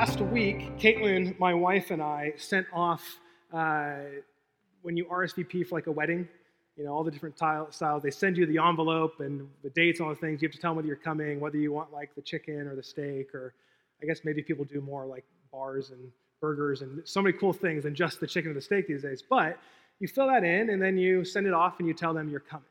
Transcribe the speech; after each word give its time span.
last 0.00 0.22
week, 0.22 0.78
Caitlin, 0.78 1.38
my 1.38 1.52
wife, 1.52 1.90
and 1.90 2.00
I 2.00 2.32
sent 2.38 2.66
off 2.72 3.20
uh, 3.52 3.96
when 4.80 4.96
you 4.96 5.04
RSVP 5.04 5.66
for 5.66 5.74
like 5.74 5.88
a 5.88 5.92
wedding, 5.92 6.26
you 6.78 6.84
know, 6.84 6.90
all 6.90 7.04
the 7.04 7.10
different 7.10 7.36
styles. 7.36 8.02
They 8.02 8.10
send 8.10 8.38
you 8.38 8.46
the 8.46 8.56
envelope 8.56 9.20
and 9.20 9.46
the 9.62 9.68
dates 9.68 10.00
and 10.00 10.08
all 10.08 10.14
the 10.14 10.18
things. 10.18 10.40
You 10.40 10.48
have 10.48 10.54
to 10.54 10.58
tell 10.58 10.70
them 10.70 10.76
whether 10.76 10.86
you're 10.88 10.96
coming, 10.96 11.38
whether 11.38 11.58
you 11.58 11.70
want 11.70 11.92
like 11.92 12.14
the 12.14 12.22
chicken 12.22 12.66
or 12.66 12.74
the 12.74 12.82
steak, 12.82 13.34
or 13.34 13.52
I 14.02 14.06
guess 14.06 14.22
maybe 14.24 14.42
people 14.42 14.64
do 14.64 14.80
more 14.80 15.04
like 15.04 15.26
bars 15.52 15.90
and 15.90 16.10
burgers 16.40 16.80
and 16.80 17.06
so 17.06 17.20
many 17.20 17.36
cool 17.36 17.52
things 17.52 17.82
than 17.82 17.94
just 17.94 18.20
the 18.20 18.26
chicken 18.26 18.52
or 18.52 18.54
the 18.54 18.62
steak 18.62 18.88
these 18.88 19.02
days. 19.02 19.22
But 19.28 19.58
you 19.98 20.08
fill 20.08 20.28
that 20.28 20.44
in 20.44 20.70
and 20.70 20.80
then 20.80 20.96
you 20.96 21.26
send 21.26 21.46
it 21.46 21.52
off 21.52 21.78
and 21.78 21.86
you 21.86 21.92
tell 21.92 22.14
them 22.14 22.30
you're 22.30 22.40
coming. 22.40 22.64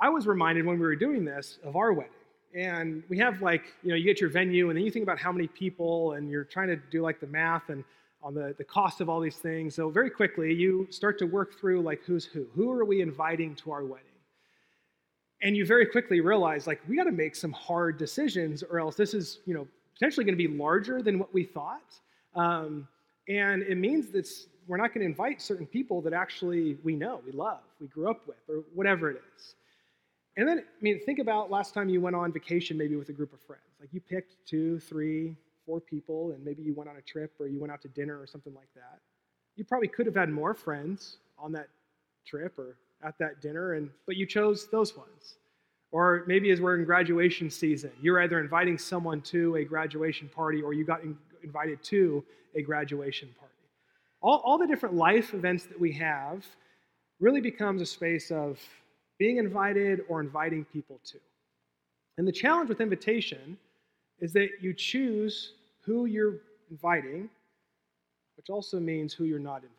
I 0.00 0.08
was 0.08 0.28
reminded 0.28 0.66
when 0.66 0.78
we 0.78 0.86
were 0.86 0.94
doing 0.94 1.24
this 1.24 1.58
of 1.64 1.74
our 1.74 1.92
wedding 1.92 2.12
and 2.58 3.04
we 3.08 3.16
have 3.18 3.40
like 3.40 3.62
you 3.84 3.90
know 3.90 3.94
you 3.94 4.04
get 4.04 4.20
your 4.20 4.30
venue 4.30 4.68
and 4.68 4.76
then 4.76 4.84
you 4.84 4.90
think 4.90 5.04
about 5.04 5.18
how 5.18 5.30
many 5.30 5.46
people 5.46 6.14
and 6.14 6.28
you're 6.28 6.44
trying 6.44 6.66
to 6.66 6.76
do 6.90 7.02
like 7.02 7.20
the 7.20 7.26
math 7.26 7.68
and 7.68 7.84
on 8.20 8.34
the, 8.34 8.52
the 8.58 8.64
cost 8.64 9.00
of 9.00 9.08
all 9.08 9.20
these 9.20 9.36
things. 9.36 9.76
So 9.76 9.90
very 9.90 10.10
quickly 10.10 10.52
you 10.52 10.88
start 10.90 11.20
to 11.20 11.24
work 11.24 11.56
through 11.60 11.82
like 11.82 12.02
who's 12.04 12.24
who. 12.24 12.48
Who 12.56 12.72
are 12.72 12.84
we 12.84 13.00
inviting 13.00 13.54
to 13.56 13.70
our 13.70 13.84
wedding? 13.84 14.06
And 15.40 15.56
you 15.56 15.64
very 15.64 15.86
quickly 15.86 16.20
realize 16.20 16.66
like 16.66 16.80
we 16.88 16.96
got 16.96 17.04
to 17.04 17.12
make 17.12 17.36
some 17.36 17.52
hard 17.52 17.96
decisions 17.96 18.64
or 18.64 18.80
else 18.80 18.96
this 18.96 19.14
is 19.14 19.38
you 19.46 19.54
know 19.54 19.68
potentially 19.94 20.24
going 20.24 20.36
to 20.36 20.48
be 20.48 20.52
larger 20.52 21.00
than 21.00 21.20
what 21.20 21.32
we 21.32 21.44
thought. 21.44 21.94
Um, 22.34 22.88
and 23.28 23.62
it 23.62 23.76
means 23.76 24.10
that 24.10 24.28
we're 24.66 24.78
not 24.78 24.92
going 24.92 25.00
to 25.00 25.06
invite 25.06 25.40
certain 25.40 25.66
people 25.66 26.02
that 26.02 26.12
actually 26.12 26.76
we 26.82 26.96
know 26.96 27.20
we 27.24 27.30
love 27.30 27.60
we 27.80 27.86
grew 27.86 28.10
up 28.10 28.26
with 28.26 28.36
or 28.48 28.64
whatever 28.74 29.10
it 29.10 29.22
is 29.36 29.54
and 30.38 30.46
then, 30.46 30.60
I 30.60 30.82
mean, 30.82 31.00
think 31.04 31.18
about 31.18 31.50
last 31.50 31.74
time 31.74 31.88
you 31.88 32.00
went 32.00 32.14
on 32.14 32.32
vacation, 32.32 32.78
maybe 32.78 32.94
with 32.94 33.08
a 33.08 33.12
group 33.12 33.32
of 33.32 33.40
friends. 33.40 33.64
Like 33.80 33.88
you 33.92 34.00
picked 34.00 34.36
two, 34.46 34.78
three, 34.78 35.34
four 35.66 35.80
people, 35.80 36.30
and 36.30 36.44
maybe 36.44 36.62
you 36.62 36.72
went 36.72 36.88
on 36.88 36.96
a 36.96 37.02
trip 37.02 37.32
or 37.40 37.48
you 37.48 37.58
went 37.58 37.72
out 37.72 37.82
to 37.82 37.88
dinner 37.88 38.20
or 38.20 38.26
something 38.28 38.54
like 38.54 38.72
that. 38.76 39.00
You 39.56 39.64
probably 39.64 39.88
could 39.88 40.06
have 40.06 40.14
had 40.14 40.30
more 40.30 40.54
friends 40.54 41.16
on 41.40 41.50
that 41.52 41.66
trip 42.24 42.56
or 42.56 42.76
at 43.02 43.18
that 43.18 43.42
dinner, 43.42 43.74
and 43.74 43.90
but 44.06 44.14
you 44.14 44.26
chose 44.26 44.68
those 44.68 44.96
ones. 44.96 45.38
Or 45.90 46.22
maybe 46.28 46.52
as 46.52 46.60
we're 46.60 46.78
in 46.78 46.84
graduation 46.84 47.50
season, 47.50 47.90
you're 48.00 48.22
either 48.22 48.38
inviting 48.38 48.78
someone 48.78 49.20
to 49.22 49.56
a 49.56 49.64
graduation 49.64 50.28
party 50.28 50.62
or 50.62 50.72
you 50.72 50.84
got 50.84 51.02
in, 51.02 51.18
invited 51.42 51.82
to 51.84 52.24
a 52.54 52.62
graduation 52.62 53.28
party. 53.40 53.54
All, 54.20 54.40
all 54.44 54.56
the 54.56 54.68
different 54.68 54.94
life 54.94 55.34
events 55.34 55.66
that 55.66 55.80
we 55.80 55.90
have 55.92 56.46
really 57.18 57.40
becomes 57.40 57.82
a 57.82 57.86
space 57.86 58.30
of 58.30 58.60
being 59.18 59.38
invited 59.38 60.00
or 60.08 60.20
inviting 60.20 60.64
people 60.64 61.00
to. 61.04 61.18
And 62.16 62.26
the 62.26 62.32
challenge 62.32 62.68
with 62.68 62.80
invitation 62.80 63.58
is 64.20 64.32
that 64.32 64.48
you 64.60 64.72
choose 64.72 65.52
who 65.84 66.06
you're 66.06 66.36
inviting, 66.70 67.28
which 68.36 68.50
also 68.50 68.80
means 68.80 69.12
who 69.12 69.24
you're 69.24 69.38
not 69.38 69.62
inviting. 69.62 69.74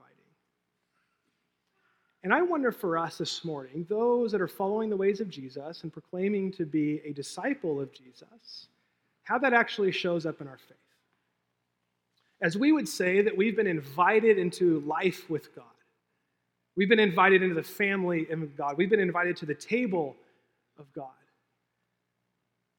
And 2.23 2.33
I 2.33 2.41
wonder 2.41 2.71
for 2.71 2.97
us 2.97 3.17
this 3.17 3.45
morning, 3.45 3.85
those 3.89 4.31
that 4.33 4.41
are 4.41 4.47
following 4.47 4.89
the 4.89 4.97
ways 4.97 5.21
of 5.21 5.29
Jesus 5.29 5.83
and 5.83 5.93
proclaiming 5.93 6.51
to 6.53 6.65
be 6.65 7.01
a 7.05 7.13
disciple 7.13 7.79
of 7.79 7.93
Jesus, 7.93 8.67
how 9.23 9.37
that 9.39 9.53
actually 9.53 9.91
shows 9.91 10.25
up 10.25 10.41
in 10.41 10.47
our 10.47 10.57
faith. 10.57 10.77
As 12.41 12.57
we 12.57 12.71
would 12.71 12.89
say 12.89 13.21
that 13.21 13.35
we've 13.35 13.55
been 13.55 13.67
invited 13.67 14.37
into 14.37 14.81
life 14.81 15.29
with 15.29 15.55
God, 15.55 15.65
We've 16.79 16.87
been 16.87 16.97
invited 16.97 17.43
into 17.43 17.55
the 17.55 17.61
family 17.61 18.25
of 18.31 18.55
God. 18.55 18.77
We've 18.77 18.89
been 18.89 19.01
invited 19.01 19.35
to 19.35 19.45
the 19.45 19.53
table 19.53 20.15
of 20.77 20.85
God. 20.93 21.09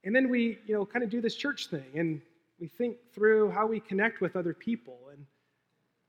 And 0.04 0.16
then 0.16 0.30
we, 0.30 0.56
you 0.66 0.72
know, 0.72 0.86
kind 0.86 1.04
of 1.04 1.10
do 1.10 1.20
this 1.20 1.34
church 1.34 1.66
thing 1.66 1.84
and 1.94 2.22
we 2.58 2.66
think 2.66 2.96
through 3.14 3.50
how 3.50 3.66
we 3.66 3.78
connect 3.78 4.22
with 4.22 4.36
other 4.36 4.54
people 4.54 4.96
and 5.12 5.26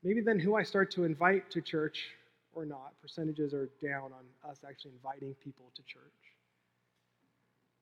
maybe 0.02 0.22
then 0.22 0.38
who 0.38 0.56
I 0.56 0.62
start 0.62 0.90
to 0.92 1.04
invite 1.04 1.50
to 1.50 1.60
church 1.60 2.06
or 2.54 2.64
not. 2.64 2.94
Percentages 3.02 3.52
are 3.52 3.68
down 3.82 4.04
on 4.04 4.50
us 4.50 4.60
actually 4.66 4.92
inviting 4.92 5.34
people 5.44 5.66
to 5.74 5.82
church. 5.82 6.02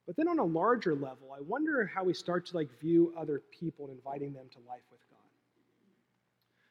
But 0.08 0.16
then 0.16 0.26
on 0.26 0.40
a 0.40 0.44
larger 0.44 0.96
level, 0.96 1.32
I 1.32 1.40
wonder 1.40 1.88
how 1.94 2.02
we 2.02 2.14
start 2.14 2.46
to 2.46 2.56
like 2.56 2.80
view 2.80 3.14
other 3.16 3.42
people 3.56 3.84
and 3.86 3.94
inviting 3.94 4.32
them 4.32 4.46
to 4.54 4.58
life 4.68 4.82
with 4.90 5.02
God. 5.08 5.18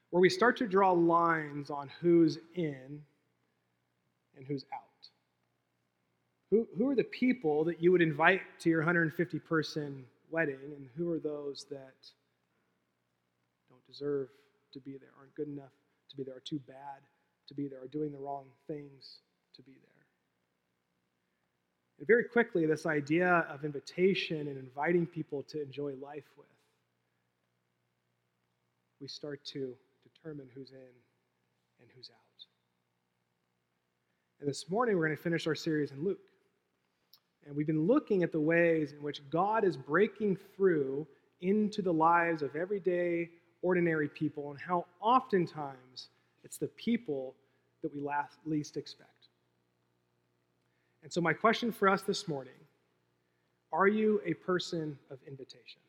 Where 0.10 0.20
we 0.20 0.30
start 0.30 0.58
to 0.58 0.68
draw 0.68 0.92
lines 0.92 1.70
on 1.70 1.90
who's 2.02 2.38
in 2.56 3.02
and 4.40 4.48
who's 4.48 4.66
out? 4.74 4.80
Who, 6.50 6.68
who 6.78 6.90
are 6.90 6.96
the 6.96 7.04
people 7.04 7.66
that 7.66 7.84
you 7.84 7.92
would 7.92 8.02
invite 8.02 8.42
to 8.62 8.70
your 8.70 8.80
150 8.80 9.38
person 9.40 10.06
wedding, 10.32 10.58
and 10.76 10.88
who 10.96 11.12
are 11.12 11.20
those 11.20 11.66
that 11.70 11.94
don't 13.70 13.86
deserve 13.86 14.30
to 14.74 14.80
be 14.80 14.98
there, 14.98 15.10
aren't 15.20 15.36
good 15.36 15.48
enough 15.48 15.74
to 16.10 16.18
be 16.18 16.24
there, 16.24 16.38
are 16.38 16.44
too 16.44 16.60
bad 16.68 17.02
to 17.48 17.54
be 17.54 17.68
there, 17.68 17.84
are 17.84 17.88
doing 17.88 18.12
the 18.12 18.18
wrong 18.18 18.46
things 18.68 19.20
to 19.56 19.62
be 19.62 19.74
there? 19.74 20.06
And 22.00 22.08
very 22.08 22.24
quickly, 22.24 22.66
this 22.66 22.86
idea 22.86 23.46
of 23.50 23.66
invitation 23.66 24.48
and 24.48 24.58
inviting 24.58 25.06
people 25.06 25.44
to 25.50 25.62
enjoy 25.62 25.94
life 26.02 26.30
with, 26.38 26.48
we 29.02 29.08
start 29.08 29.44
to 29.46 29.76
determine 30.04 30.48
who's 30.56 30.72
in 30.72 30.78
and 31.82 31.90
who's 31.96 32.10
out. 32.10 32.29
And 34.40 34.48
this 34.48 34.70
morning, 34.70 34.96
we're 34.96 35.08
going 35.08 35.18
to 35.18 35.22
finish 35.22 35.48
our 35.48 35.56
series 35.56 35.92
in 35.92 36.04
Luke. 36.04 36.20
And 37.46 37.56
we've 37.56 37.68
been 37.68 37.88
looking 37.88 38.24
at 38.24 38.32
the 38.32 38.40
ways 38.40 38.94
in 38.94 39.04
which 39.04 39.22
God 39.30 39.66
is 39.66 39.76
breaking 39.76 40.38
through 40.56 41.06
into 41.42 41.82
the 41.82 41.92
lives 41.92 42.42
of 42.42 42.56
everyday, 42.56 43.30
ordinary 43.62 44.08
people, 44.08 44.52
and 44.52 44.60
how 44.60 44.86
oftentimes 45.02 46.08
it's 46.44 46.58
the 46.58 46.68
people 46.68 47.36
that 47.82 47.94
we 47.94 48.00
last, 48.00 48.38
least 48.46 48.78
expect. 48.78 49.28
And 51.04 51.12
so, 51.12 51.20
my 51.20 51.34
question 51.34 51.72
for 51.72 51.90
us 51.90 52.04
this 52.04 52.28
morning 52.28 52.54
are 53.74 53.88
you 53.88 54.22
a 54.26 54.34
person 54.34 54.98
of 55.12 55.20
invitation? 55.28 55.82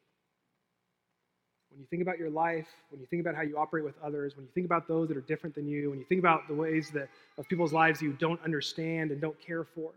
When 1.71 1.81
you 1.81 1.87
think 1.89 2.03
about 2.03 2.19
your 2.19 2.31
life, 2.31 2.67
when 2.91 3.01
you 3.01 3.07
think 3.07 3.21
about 3.21 3.35
how 3.35 3.43
you 3.43 3.57
operate 3.57 3.85
with 3.85 3.95
others, 4.03 4.37
when 4.37 4.45
you 4.45 4.51
think 4.53 4.67
about 4.67 4.89
those 4.89 5.09
that 5.09 5.17
are 5.17 5.23
different 5.23 5.55
than 5.55 5.67
you, 5.67 5.91
when 5.91 5.99
you 5.99 6.05
think 6.05 6.19
about 6.19 6.49
the 6.49 6.55
ways 6.55 6.91
that 6.91 7.09
of 7.39 7.49
people's 7.49 7.73
lives 7.73 8.03
you 8.03 8.13
don't 8.13 8.43
understand 8.45 9.11
and 9.11 9.21
don't 9.21 9.41
care 9.41 9.65
for, 9.65 9.93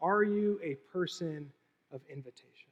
are 0.00 0.22
you 0.22 0.60
a 0.62 0.76
person 0.92 1.50
of 1.92 2.00
invitation? 2.08 2.70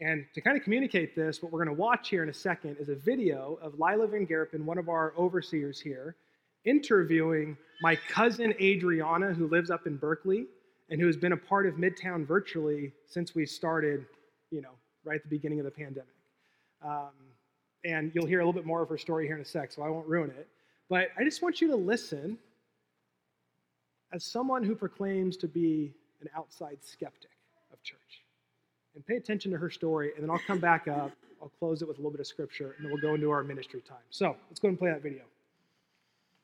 And 0.00 0.24
to 0.34 0.40
kind 0.40 0.56
of 0.56 0.64
communicate 0.64 1.14
this, 1.14 1.42
what 1.42 1.52
we're 1.52 1.64
going 1.64 1.76
to 1.76 1.80
watch 1.80 2.08
here 2.08 2.22
in 2.22 2.28
a 2.28 2.34
second 2.34 2.76
is 2.80 2.88
a 2.88 2.96
video 2.96 3.58
of 3.62 3.74
Lila 3.78 4.08
Van 4.08 4.26
Gerpen, 4.26 4.64
one 4.64 4.78
of 4.78 4.88
our 4.88 5.12
overseers 5.16 5.78
here, 5.78 6.16
interviewing 6.64 7.56
my 7.82 7.96
cousin 8.08 8.54
Adriana, 8.60 9.32
who 9.32 9.48
lives 9.48 9.70
up 9.70 9.86
in 9.86 9.96
Berkeley 9.96 10.46
and 10.90 11.00
who 11.00 11.06
has 11.06 11.16
been 11.16 11.32
a 11.32 11.36
part 11.36 11.66
of 11.66 11.74
Midtown 11.74 12.26
virtually 12.26 12.92
since 13.06 13.34
we 13.34 13.46
started, 13.46 14.06
you 14.50 14.60
know, 14.60 14.72
right 15.04 15.16
at 15.16 15.22
the 15.22 15.28
beginning 15.28 15.60
of 15.60 15.64
the 15.64 15.70
pandemic. 15.70 16.08
Um, 16.84 17.10
and 17.84 18.12
you'll 18.14 18.26
hear 18.26 18.40
a 18.40 18.42
little 18.42 18.52
bit 18.52 18.66
more 18.66 18.82
of 18.82 18.88
her 18.88 18.98
story 18.98 19.26
here 19.26 19.36
in 19.36 19.42
a 19.42 19.44
sec, 19.44 19.72
so 19.72 19.82
I 19.82 19.88
won't 19.88 20.06
ruin 20.06 20.30
it. 20.30 20.48
But 20.88 21.08
I 21.18 21.24
just 21.24 21.42
want 21.42 21.60
you 21.60 21.68
to 21.68 21.76
listen 21.76 22.38
as 24.12 24.24
someone 24.24 24.62
who 24.62 24.74
proclaims 24.74 25.36
to 25.38 25.48
be 25.48 25.92
an 26.20 26.28
outside 26.36 26.78
skeptic 26.82 27.30
of 27.72 27.82
church. 27.82 27.98
And 28.94 29.04
pay 29.06 29.16
attention 29.16 29.50
to 29.52 29.58
her 29.58 29.70
story, 29.70 30.12
and 30.14 30.22
then 30.22 30.30
I'll 30.30 30.42
come 30.46 30.58
back 30.58 30.86
up. 30.86 31.12
I'll 31.40 31.52
close 31.58 31.82
it 31.82 31.88
with 31.88 31.96
a 31.98 32.00
little 32.00 32.12
bit 32.12 32.20
of 32.20 32.26
scripture, 32.26 32.74
and 32.76 32.84
then 32.84 32.92
we'll 32.92 33.00
go 33.00 33.14
into 33.14 33.30
our 33.30 33.42
ministry 33.42 33.80
time. 33.80 34.04
So 34.10 34.36
let's 34.48 34.60
go 34.60 34.68
and 34.68 34.78
play 34.78 34.90
that 34.90 35.02
video. 35.02 35.22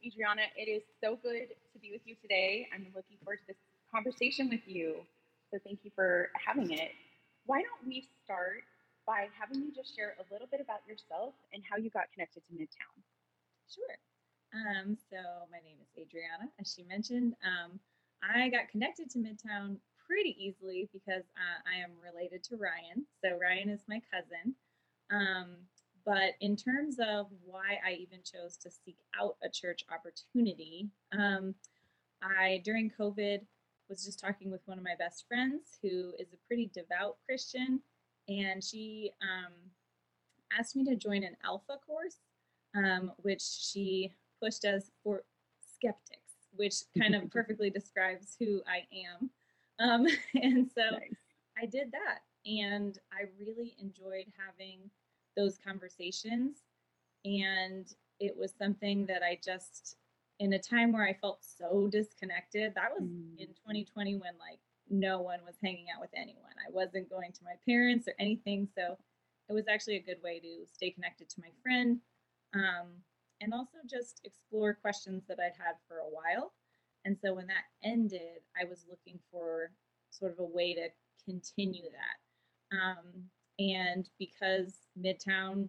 Adriana, 0.05 0.43
it 0.57 0.69
is 0.69 0.83
so 1.03 1.19
good 1.23 1.49
to 1.73 1.79
be 1.81 1.91
with 1.93 2.01
you 2.05 2.17
today. 2.23 2.67
I'm 2.75 2.87
looking 2.97 3.17
forward 3.23 3.39
to 3.41 3.47
this 3.49 3.57
conversation 3.93 4.49
with 4.49 4.67
you. 4.67 4.97
So 5.51 5.59
thank 5.65 5.81
you 5.83 5.91
for 5.95 6.31
having 6.47 6.71
it. 6.71 6.93
Why 7.47 7.63
don't 7.63 7.87
we 7.87 8.09
start 8.25 8.65
by 9.09 9.27
having 9.33 9.65
you 9.65 9.73
just 9.73 9.97
share 9.97 10.15
a 10.21 10.25
little 10.31 10.47
bit 10.53 10.61
about 10.61 10.85
yourself 10.87 11.33
and 11.55 11.65
how 11.65 11.81
you 11.81 11.89
got 11.89 12.13
connected 12.13 12.45
to 12.45 12.53
Midtown. 12.53 13.01
Sure. 13.65 13.97
Um, 14.53 14.99
so 15.09 15.17
my 15.51 15.65
name 15.65 15.81
is 15.81 15.89
Adriana, 15.97 16.53
as 16.61 16.75
she 16.77 16.85
mentioned. 16.85 17.33
Um, 17.41 17.81
I 18.21 18.51
got 18.51 18.69
connected 18.69 19.09
to 19.11 19.19
Midtown 19.19 19.79
pretty 20.07 20.37
easily 20.39 20.91
because 20.93 21.25
uh, 21.41 21.59
I 21.65 21.83
am 21.83 21.93
related 22.05 22.45
to 22.45 22.57
Ryan. 22.57 23.09
So 23.25 23.39
Ryan 23.41 23.71
is 23.71 23.81
my 23.89 24.03
cousin. 24.13 24.55
Um, 25.11 25.57
but 26.05 26.37
in 26.41 26.55
terms 26.55 26.97
of 27.01 27.27
why 27.45 27.81
I 27.85 27.93
even 27.93 28.21
chose 28.21 28.59
to 28.59 28.71
seek 28.71 28.99
out 29.19 29.37
a 29.43 29.49
church 29.49 29.85
opportunity, 29.91 30.89
um, 31.19 31.55
I 32.23 32.61
during 32.63 32.91
COVID 32.91 33.41
was 33.89 34.05
just 34.05 34.21
talking 34.21 34.51
with 34.51 34.61
one 34.67 34.77
of 34.77 34.85
my 34.85 34.97
best 34.99 35.25
friends 35.29 35.79
who 35.83 36.13
is 36.19 36.29
a 36.35 36.47
pretty 36.47 36.71
devout 36.75 37.17
Christian 37.27 37.81
and 38.29 38.63
she 38.63 39.11
um, 39.23 39.53
asked 40.57 40.77
me 40.77 40.85
to 40.85 40.97
join 40.97 41.25
an 41.25 41.37
alpha 41.45 41.79
course, 41.87 42.19
um, 42.77 43.13
which 43.19 43.43
she 43.43 44.13
pushed 44.43 44.65
as 44.65 44.91
for 45.03 45.25
skeptics, 45.61 46.35
which 46.57 46.75
kind 46.99 47.15
of 47.15 47.31
perfectly 47.33 47.71
describes 47.71 48.37
who 48.39 48.63
I 48.67 48.85
am. 49.07 49.31
Um, 49.81 50.07
and 50.43 50.69
so 50.75 50.83
nice. 50.93 51.15
I 51.61 51.67
did 51.67 51.93
that, 51.93 52.21
and 52.47 52.99
I 53.13 53.25
really 53.39 53.75
enjoyed 53.81 54.27
having 54.37 54.91
those 55.37 55.59
conversations. 55.59 56.59
And 57.25 57.93
it 58.21 58.37
was 58.37 58.53
something 58.59 59.07
that 59.07 59.23
I 59.23 59.39
just, 59.45 59.97
in 60.39 60.53
a 60.53 60.59
time 60.59 60.93
where 60.93 61.07
I 61.07 61.15
felt 61.15 61.45
so 61.45 61.89
disconnected, 61.91 62.75
that 62.75 62.91
was 62.93 63.09
Mm. 63.09 63.39
in 63.39 63.47
2020 63.49 64.17
when 64.17 64.35
like 64.39 64.61
no 64.91 65.21
one 65.21 65.41
was 65.45 65.57
hanging 65.63 65.87
out 65.95 66.01
with 66.01 66.11
anyone. 66.17 66.53
I 66.67 66.71
wasn't 66.71 67.11
going 67.11 67.33
to 67.33 67.45
my 67.45 67.55
parents 67.67 68.09
or 68.09 68.15
anything. 68.19 68.69
So 68.77 68.97
it 69.49 69.53
was 69.53 69.69
actually 69.69 69.97
a 69.97 70.03
good 70.03 70.23
way 70.23 70.41
to 70.41 70.67
stay 70.73 70.91
connected 70.91 71.29
to 71.31 71.41
my 71.41 71.51
friend 71.63 71.99
um, 72.55 72.89
and 73.41 73.55
also 73.55 73.79
just 73.89 74.21
explore 74.25 74.75
questions 74.75 75.25
that 75.29 75.39
I'd 75.41 75.57
had 75.57 75.77
for 75.87 75.99
a 75.99 76.11
while. 76.11 76.53
And 77.05 77.17
so 77.23 77.35
when 77.35 77.47
that 77.47 77.65
ended, 77.83 78.43
I 78.61 78.65
was 78.65 78.85
looking 78.89 79.19
for 79.31 79.71
sort 80.11 80.33
of 80.33 80.39
a 80.39 80.45
way 80.45 80.75
to 80.75 80.89
continue 81.25 81.85
that. 81.85 82.77
Um, 82.77 83.25
and 83.59 84.09
because 84.19 84.79
Midtown, 85.01 85.69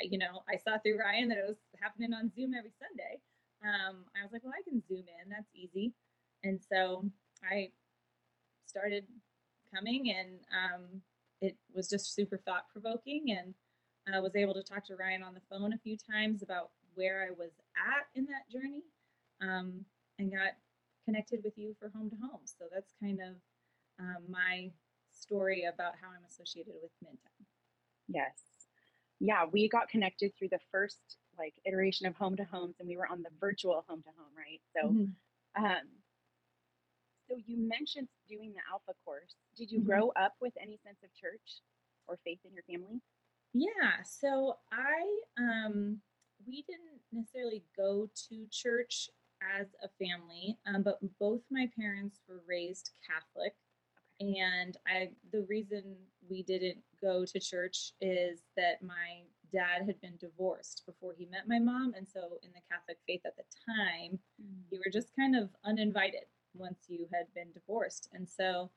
you 0.00 0.18
know, 0.18 0.42
I 0.48 0.56
saw 0.56 0.78
through 0.78 0.98
Ryan 0.98 1.28
that 1.28 1.38
it 1.38 1.44
was 1.46 1.58
happening 1.80 2.12
on 2.12 2.32
Zoom 2.34 2.54
every 2.54 2.72
Sunday. 2.78 3.20
Um, 3.62 4.04
I 4.16 4.22
was 4.22 4.32
like, 4.32 4.42
well, 4.42 4.54
I 4.58 4.68
can 4.68 4.82
Zoom 4.88 5.04
in. 5.04 5.28
That's 5.28 5.50
easy. 5.54 5.92
And 6.42 6.58
so 6.72 7.04
I 7.44 7.70
started 8.70 9.04
coming, 9.74 10.10
and 10.10 10.38
um, 10.54 11.02
it 11.40 11.56
was 11.74 11.88
just 11.88 12.14
super 12.14 12.38
thought 12.38 12.64
provoking. 12.72 13.36
And 13.36 13.54
I 14.14 14.20
was 14.20 14.36
able 14.36 14.54
to 14.54 14.62
talk 14.62 14.86
to 14.86 14.96
Ryan 14.96 15.22
on 15.22 15.34
the 15.34 15.42
phone 15.50 15.72
a 15.72 15.78
few 15.78 15.96
times 15.96 16.42
about 16.42 16.70
where 16.94 17.26
I 17.26 17.30
was 17.30 17.50
at 17.76 18.06
in 18.14 18.26
that 18.26 18.48
journey 18.50 18.82
um, 19.40 19.84
and 20.18 20.30
got 20.32 20.52
connected 21.04 21.40
with 21.44 21.56
you 21.56 21.74
for 21.78 21.90
home 21.90 22.10
to 22.10 22.16
home. 22.16 22.40
So 22.44 22.66
that's 22.72 22.92
kind 23.02 23.20
of 23.20 23.34
um, 23.98 24.22
my 24.28 24.70
story 25.12 25.64
about 25.72 25.94
how 26.00 26.08
I'm 26.08 26.24
associated 26.28 26.74
with 26.82 26.90
Midtown. 27.04 27.44
Yes. 28.08 28.38
Yeah, 29.18 29.44
we 29.50 29.68
got 29.68 29.88
connected 29.88 30.32
through 30.36 30.48
the 30.48 30.58
first 30.70 31.00
like 31.38 31.54
iteration 31.64 32.06
of 32.06 32.16
home 32.16 32.36
to 32.36 32.44
homes 32.44 32.76
and 32.80 32.88
we 32.88 32.96
were 32.96 33.06
on 33.06 33.22
the 33.22 33.30
virtual 33.38 33.84
home 33.88 34.02
to 34.02 34.10
home, 34.16 34.32
right? 34.36 34.60
So 34.74 34.88
Mhm. 34.88 35.14
um 35.56 35.99
so 37.30 37.36
you 37.46 37.56
mentioned 37.56 38.08
doing 38.28 38.52
the 38.52 38.60
alpha 38.70 38.92
course. 39.04 39.36
Did 39.56 39.70
you 39.70 39.80
Mhm. 39.80 39.86
grow 39.86 40.08
up 40.16 40.34
with 40.40 40.56
any 40.56 40.78
sense 40.78 41.02
of 41.02 41.14
church 41.14 41.62
or 42.08 42.16
faith 42.18 42.40
in 42.44 42.52
your 42.52 42.64
family? 42.64 43.00
Yeah, 43.52 44.02
so 44.02 44.58
I 44.72 45.20
um 45.36 46.02
we 46.46 46.62
didn't 46.62 47.00
necessarily 47.12 47.64
go 47.76 48.10
to 48.28 48.46
church 48.50 49.10
as 49.42 49.74
a 49.82 49.88
family, 49.88 50.58
um, 50.66 50.82
but 50.82 50.98
both 51.18 51.42
my 51.50 51.66
parents 51.76 52.20
were 52.26 52.42
raised 52.46 52.90
Catholic, 53.06 53.54
and 54.18 54.76
I 54.86 55.12
the 55.32 55.42
reason 55.42 55.96
we 56.28 56.42
didn't 56.42 56.82
go 57.00 57.24
to 57.24 57.40
church 57.40 57.92
is 58.00 58.42
that 58.56 58.82
my 58.82 59.24
dad 59.52 59.84
had 59.86 60.00
been 60.00 60.16
divorced 60.18 60.84
before 60.86 61.12
he 61.14 61.26
met 61.26 61.48
my 61.48 61.58
mom, 61.58 61.94
and 61.94 62.08
so 62.08 62.38
in 62.42 62.52
the 62.52 62.60
Catholic 62.70 62.98
faith 63.06 63.22
at 63.24 63.36
the 63.36 63.44
time, 63.66 64.18
you 64.70 64.78
were 64.84 64.90
just 64.90 65.14
kind 65.16 65.36
of 65.36 65.50
uninvited 65.64 66.26
once 66.54 66.86
you 66.88 67.06
had 67.12 67.26
been 67.34 67.52
divorced. 67.52 68.08
And 68.12 68.28
so 68.28 68.70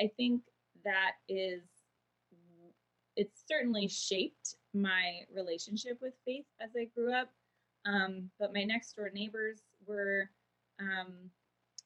I 0.00 0.10
think 0.16 0.42
that 0.84 1.12
is, 1.28 1.62
it's 3.16 3.42
certainly 3.46 3.88
shaped 3.88 4.56
my 4.74 5.20
relationship 5.34 5.98
with 6.00 6.14
faith 6.24 6.46
as 6.60 6.70
I 6.76 6.84
grew 6.94 7.12
up. 7.12 7.28
Um, 7.84 8.30
but 8.38 8.54
my 8.54 8.64
next 8.64 8.94
door 8.94 9.10
neighbors 9.12 9.60
were, 9.86 10.30
um, 10.80 11.30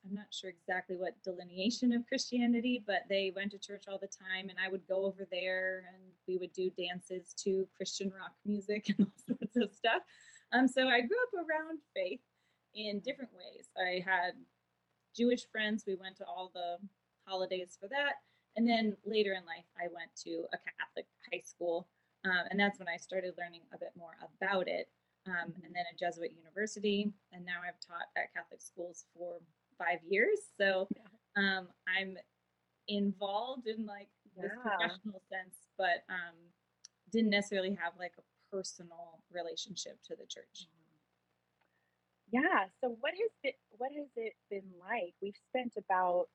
I'm 0.07 0.15
not 0.15 0.27
sure 0.31 0.51
exactly 0.51 0.97
what 0.97 1.21
delineation 1.25 1.93
of 1.93 2.07
Christianity, 2.07 2.85
but 2.87 3.03
they 3.09 3.33
went 3.35 3.51
to 3.53 3.59
church 3.59 3.85
all 3.89 3.99
the 3.99 4.07
time, 4.07 4.49
and 4.49 4.59
I 4.65 4.71
would 4.71 4.87
go 4.87 5.05
over 5.05 5.27
there 5.33 5.85
and 5.93 6.03
we 6.29 6.37
would 6.37 6.53
do 6.53 6.71
dances 6.79 7.35
to 7.45 7.67
Christian 7.77 8.13
rock 8.17 8.33
music 8.45 8.89
and 8.99 9.07
all 9.07 9.13
sorts 9.27 9.57
of 9.57 9.75
stuff. 9.75 10.03
Um, 10.53 10.69
so 10.69 10.87
I 10.87 11.01
grew 11.01 11.17
up 11.27 11.35
around 11.35 11.81
faith 11.95 12.21
in 12.75 13.01
different 13.01 13.31
ways. 13.33 13.69
I 13.77 14.05
had 14.09 14.35
Jewish 15.17 15.47
friends. 15.51 15.85
We 15.87 15.95
went 15.97 16.17
to 16.19 16.25
all 16.25 16.51
the 16.55 16.77
holidays 17.27 17.77
for 17.81 17.89
that. 17.89 18.15
And 18.57 18.69
then 18.69 18.97
later 19.05 19.33
in 19.33 19.45
life, 19.45 19.67
I 19.79 19.89
went 19.93 20.11
to 20.25 20.45
a 20.53 20.59
Catholic 20.79 21.07
high 21.33 21.43
school. 21.45 21.89
Um, 22.25 22.45
and 22.51 22.59
that's 22.59 22.79
when 22.79 22.89
I 22.89 22.97
started 22.97 23.35
learning 23.39 23.63
a 23.75 23.79
bit 23.79 23.93
more 23.97 24.17
about 24.41 24.69
it. 24.69 24.89
Um, 25.27 25.53
and 25.65 25.75
then 25.75 25.85
a 25.93 25.97
Jesuit 25.99 26.33
university. 26.37 27.13
And 27.33 27.45
now 27.45 27.61
I've 27.67 27.81
taught 27.81 28.09
at 28.17 28.33
Catholic 28.33 28.61
schools 28.61 29.07
for 29.15 29.41
five 29.79 29.99
years. 30.09 30.39
So 30.59 30.89
um, 31.37 31.69
I'm 31.87 32.17
involved 32.89 33.67
in 33.67 33.87
like 33.87 34.09
this 34.37 34.51
Yeah. 34.53 34.63
professional 34.63 35.21
sense, 35.29 35.57
but 35.77 36.05
um, 36.09 36.37
didn't 37.13 37.31
necessarily 37.31 37.75
have 37.81 37.93
like 37.99 38.13
a 38.19 38.23
personal 38.55 39.21
relationship 39.33 39.99
to 40.05 40.17
the 40.17 40.27
church. 40.27 40.67
Yeah. 42.37 42.69
So 42.85 42.97
what 43.01 43.13
has 43.17 43.33
it 43.43 43.57
what 43.81 43.91
has 43.97 44.09
it 44.17 44.35
been 44.51 44.69
like? 44.77 45.17
We've 45.23 45.41
spent 45.49 45.73
about 45.81 46.27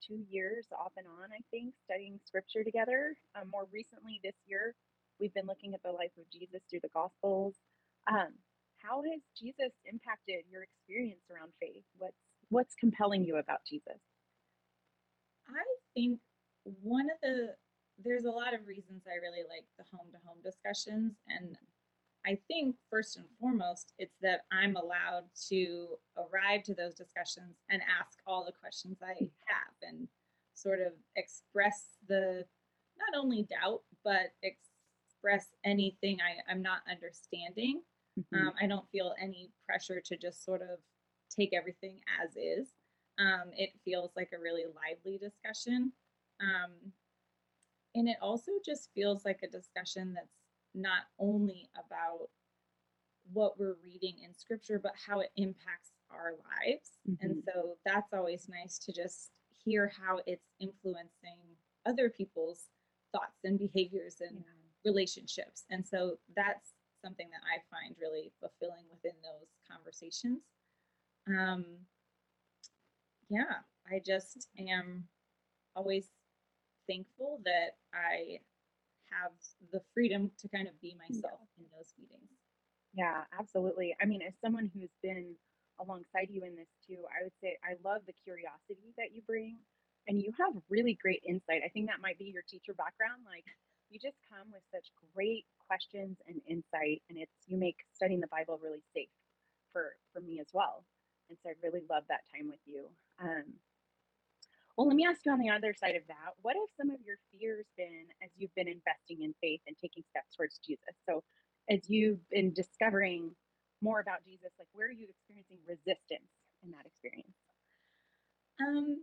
two 0.00 0.24
years 0.30 0.66
off 0.72 0.92
and 0.96 1.06
on, 1.06 1.28
I 1.28 1.44
think, 1.50 1.74
studying 1.84 2.18
scripture 2.24 2.64
together. 2.64 3.14
Um, 3.36 3.50
more 3.52 3.68
recently 3.72 4.18
this 4.24 4.34
year, 4.46 4.74
we've 5.20 5.34
been 5.34 5.46
looking 5.46 5.74
at 5.74 5.82
the 5.84 5.92
life 5.92 6.16
of 6.18 6.24
Jesus 6.32 6.62
through 6.70 6.80
the 6.82 6.94
Gospels. 6.96 7.54
Um, 8.08 8.32
how 8.80 9.04
has 9.04 9.20
Jesus 9.38 9.76
impacted 9.84 10.48
your 10.50 10.64
experience 10.64 11.22
around 11.28 11.52
faith? 11.60 11.84
What's 11.98 12.22
what's 12.48 12.74
compelling 12.80 13.24
you 13.24 13.36
about 13.36 13.60
Jesus? 13.68 14.00
I 15.48 15.64
think 15.92 16.18
one 16.80 17.12
of 17.12 17.18
the 17.20 17.54
there's 18.00 18.24
a 18.24 18.32
lot 18.32 18.54
of 18.54 18.66
reasons 18.66 19.04
I 19.04 19.20
really 19.20 19.44
like 19.52 19.68
the 19.76 19.84
home 19.92 20.08
to 20.16 20.20
home 20.24 20.40
discussions 20.40 21.12
and 21.28 21.56
I 22.26 22.38
think 22.48 22.76
first 22.90 23.16
and 23.16 23.26
foremost 23.40 23.92
it's 23.98 24.16
that 24.22 24.42
I'm 24.52 24.76
allowed 24.76 25.24
to 25.48 25.98
arrive 26.16 26.62
to 26.64 26.74
those 26.74 26.94
discussions 26.94 27.56
and 27.70 27.82
ask 28.00 28.18
all 28.26 28.44
the 28.44 28.52
questions 28.52 28.98
I 29.02 29.14
have 29.46 29.74
and 29.82 30.08
sort 30.54 30.80
of 30.80 30.92
express 31.16 31.96
the 32.08 32.44
not 32.98 33.20
only 33.20 33.42
doubt 33.42 33.82
but 34.04 34.32
express 34.42 35.48
anything 35.64 36.18
I, 36.20 36.50
I'm 36.50 36.62
not 36.62 36.80
understanding. 36.90 37.82
Um, 38.34 38.52
I 38.60 38.66
don't 38.66 38.88
feel 38.90 39.14
any 39.20 39.50
pressure 39.66 40.00
to 40.04 40.16
just 40.16 40.44
sort 40.44 40.60
of 40.62 40.78
take 41.34 41.54
everything 41.54 42.00
as 42.22 42.36
is. 42.36 42.68
Um, 43.18 43.50
it 43.56 43.70
feels 43.84 44.10
like 44.16 44.30
a 44.34 44.40
really 44.40 44.64
lively 44.64 45.18
discussion. 45.18 45.92
Um, 46.40 46.92
and 47.94 48.08
it 48.08 48.16
also 48.20 48.52
just 48.64 48.90
feels 48.94 49.24
like 49.24 49.40
a 49.42 49.48
discussion 49.48 50.14
that's 50.14 50.41
not 50.74 51.02
only 51.18 51.68
about 51.74 52.28
what 53.32 53.58
we're 53.58 53.76
reading 53.84 54.16
in 54.24 54.34
scripture, 54.34 54.78
but 54.82 54.92
how 55.06 55.20
it 55.20 55.30
impacts 55.36 55.92
our 56.10 56.32
lives. 56.32 56.90
And 57.20 57.42
so 57.46 57.76
that's 57.84 58.12
always 58.12 58.48
nice 58.48 58.78
to 58.78 58.92
just 58.92 59.30
hear 59.64 59.92
how 60.00 60.20
it's 60.26 60.48
influencing 60.60 61.38
other 61.86 62.10
people's 62.10 62.68
thoughts 63.12 63.44
and 63.44 63.58
behaviors 63.58 64.16
and 64.20 64.44
relationships. 64.84 65.64
And 65.70 65.86
so 65.86 66.18
that's 66.34 66.72
something 67.04 67.28
that 67.30 67.42
I 67.46 67.60
find 67.70 67.94
really 68.00 68.32
fulfilling 68.40 68.84
within 68.90 69.16
those 69.22 69.48
conversations. 69.70 70.40
Um, 71.28 71.64
yeah, 73.28 73.62
I 73.90 74.00
just 74.04 74.48
am 74.58 75.04
always 75.74 76.08
thankful 76.88 77.40
that 77.44 77.76
I 77.94 78.40
have 79.12 79.32
the 79.72 79.80
freedom 79.92 80.30
to 80.40 80.48
kind 80.48 80.68
of 80.68 80.74
be 80.80 80.96
myself 80.96 81.44
in 81.58 81.64
those 81.76 81.92
meetings. 81.98 82.32
Yeah, 82.94 83.24
absolutely. 83.38 83.96
I 84.00 84.04
mean, 84.04 84.20
as 84.22 84.34
someone 84.40 84.70
who's 84.72 84.92
been 85.02 85.36
alongside 85.80 86.28
you 86.28 86.44
in 86.44 86.56
this 86.56 86.68
too, 86.86 87.04
I 87.08 87.24
would 87.24 87.36
say 87.40 87.56
I 87.64 87.80
love 87.80 88.02
the 88.06 88.16
curiosity 88.24 88.92
that 88.96 89.12
you 89.12 89.22
bring 89.24 89.56
and 90.06 90.20
you 90.20 90.32
have 90.38 90.52
really 90.68 90.98
great 91.00 91.22
insight. 91.26 91.64
I 91.64 91.70
think 91.72 91.88
that 91.88 92.02
might 92.02 92.18
be 92.18 92.28
your 92.28 92.44
teacher 92.44 92.74
background. 92.74 93.24
Like 93.24 93.46
you 93.88 93.98
just 93.98 94.20
come 94.28 94.52
with 94.52 94.64
such 94.72 94.88
great 95.14 95.44
questions 95.64 96.18
and 96.28 96.40
insight 96.44 97.00
and 97.08 97.16
it's 97.16 97.32
you 97.46 97.56
make 97.56 97.80
studying 97.96 98.20
the 98.20 98.32
Bible 98.32 98.60
really 98.62 98.84
safe 98.92 99.12
for 99.72 99.96
for 100.12 100.20
me 100.20 100.40
as 100.40 100.48
well. 100.52 100.84
And 101.28 101.38
so 101.40 101.48
I 101.48 101.56
really 101.64 101.84
love 101.88 102.04
that 102.08 102.28
time 102.28 102.48
with 102.48 102.60
you. 102.66 102.92
Um, 103.16 103.56
well, 104.76 104.86
let 104.86 104.96
me 104.96 105.06
ask 105.06 105.20
you 105.26 105.32
on 105.32 105.38
the 105.38 105.50
other 105.50 105.74
side 105.74 105.96
of 105.96 106.02
that. 106.08 106.32
What 106.40 106.56
have 106.56 106.68
some 106.76 106.90
of 106.90 107.00
your 107.04 107.16
fears 107.30 107.66
been 107.76 108.06
as 108.22 108.30
you've 108.36 108.54
been 108.54 108.68
investing 108.68 109.22
in 109.22 109.34
faith 109.40 109.60
and 109.66 109.76
taking 109.80 110.02
steps 110.10 110.34
towards 110.36 110.58
Jesus? 110.58 110.96
So, 111.08 111.22
as 111.68 111.88
you've 111.88 112.26
been 112.30 112.52
discovering 112.52 113.30
more 113.82 114.00
about 114.00 114.24
Jesus, 114.24 114.50
like 114.58 114.68
where 114.72 114.88
are 114.88 114.92
you 114.92 115.08
experiencing 115.10 115.58
resistance 115.68 116.30
in 116.64 116.70
that 116.70 116.86
experience? 116.86 117.36
Um, 118.60 119.02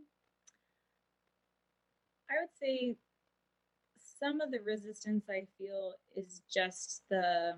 I 2.29 2.41
would 2.41 2.55
say 2.59 2.95
some 4.19 4.41
of 4.41 4.51
the 4.51 4.59
resistance 4.59 5.25
I 5.29 5.47
feel 5.57 5.93
is 6.15 6.41
just 6.51 7.03
the 7.09 7.53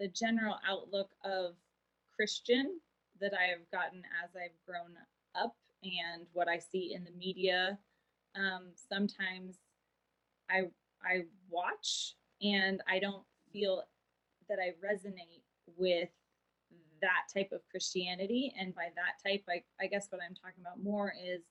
the 0.00 0.08
general 0.08 0.56
outlook 0.68 1.10
of 1.24 1.54
Christian 2.16 2.80
that 3.20 3.32
I 3.32 3.44
have 3.44 3.70
gotten 3.70 4.02
as 4.24 4.30
I've 4.34 4.58
grown 4.66 4.96
up 5.36 5.54
and 5.84 6.26
what 6.32 6.48
I 6.48 6.58
see 6.58 6.94
in 6.94 7.04
the 7.04 7.10
media. 7.12 7.78
Um, 8.34 8.72
sometimes 8.88 9.58
I 10.50 10.62
I 11.02 11.24
watch 11.48 12.14
and 12.42 12.82
I 12.88 12.98
don't 12.98 13.24
feel 13.52 13.82
that 14.48 14.58
I 14.58 14.74
resonate 14.84 15.42
with 15.76 16.10
that 17.00 17.28
type 17.32 17.52
of 17.52 17.60
Christianity. 17.70 18.52
And 18.58 18.74
by 18.74 18.88
that 18.94 19.28
type, 19.28 19.44
I, 19.48 19.62
I 19.82 19.86
guess 19.86 20.08
what 20.10 20.22
I'm 20.26 20.34
talking 20.34 20.62
about 20.62 20.82
more 20.82 21.12
is 21.22 21.42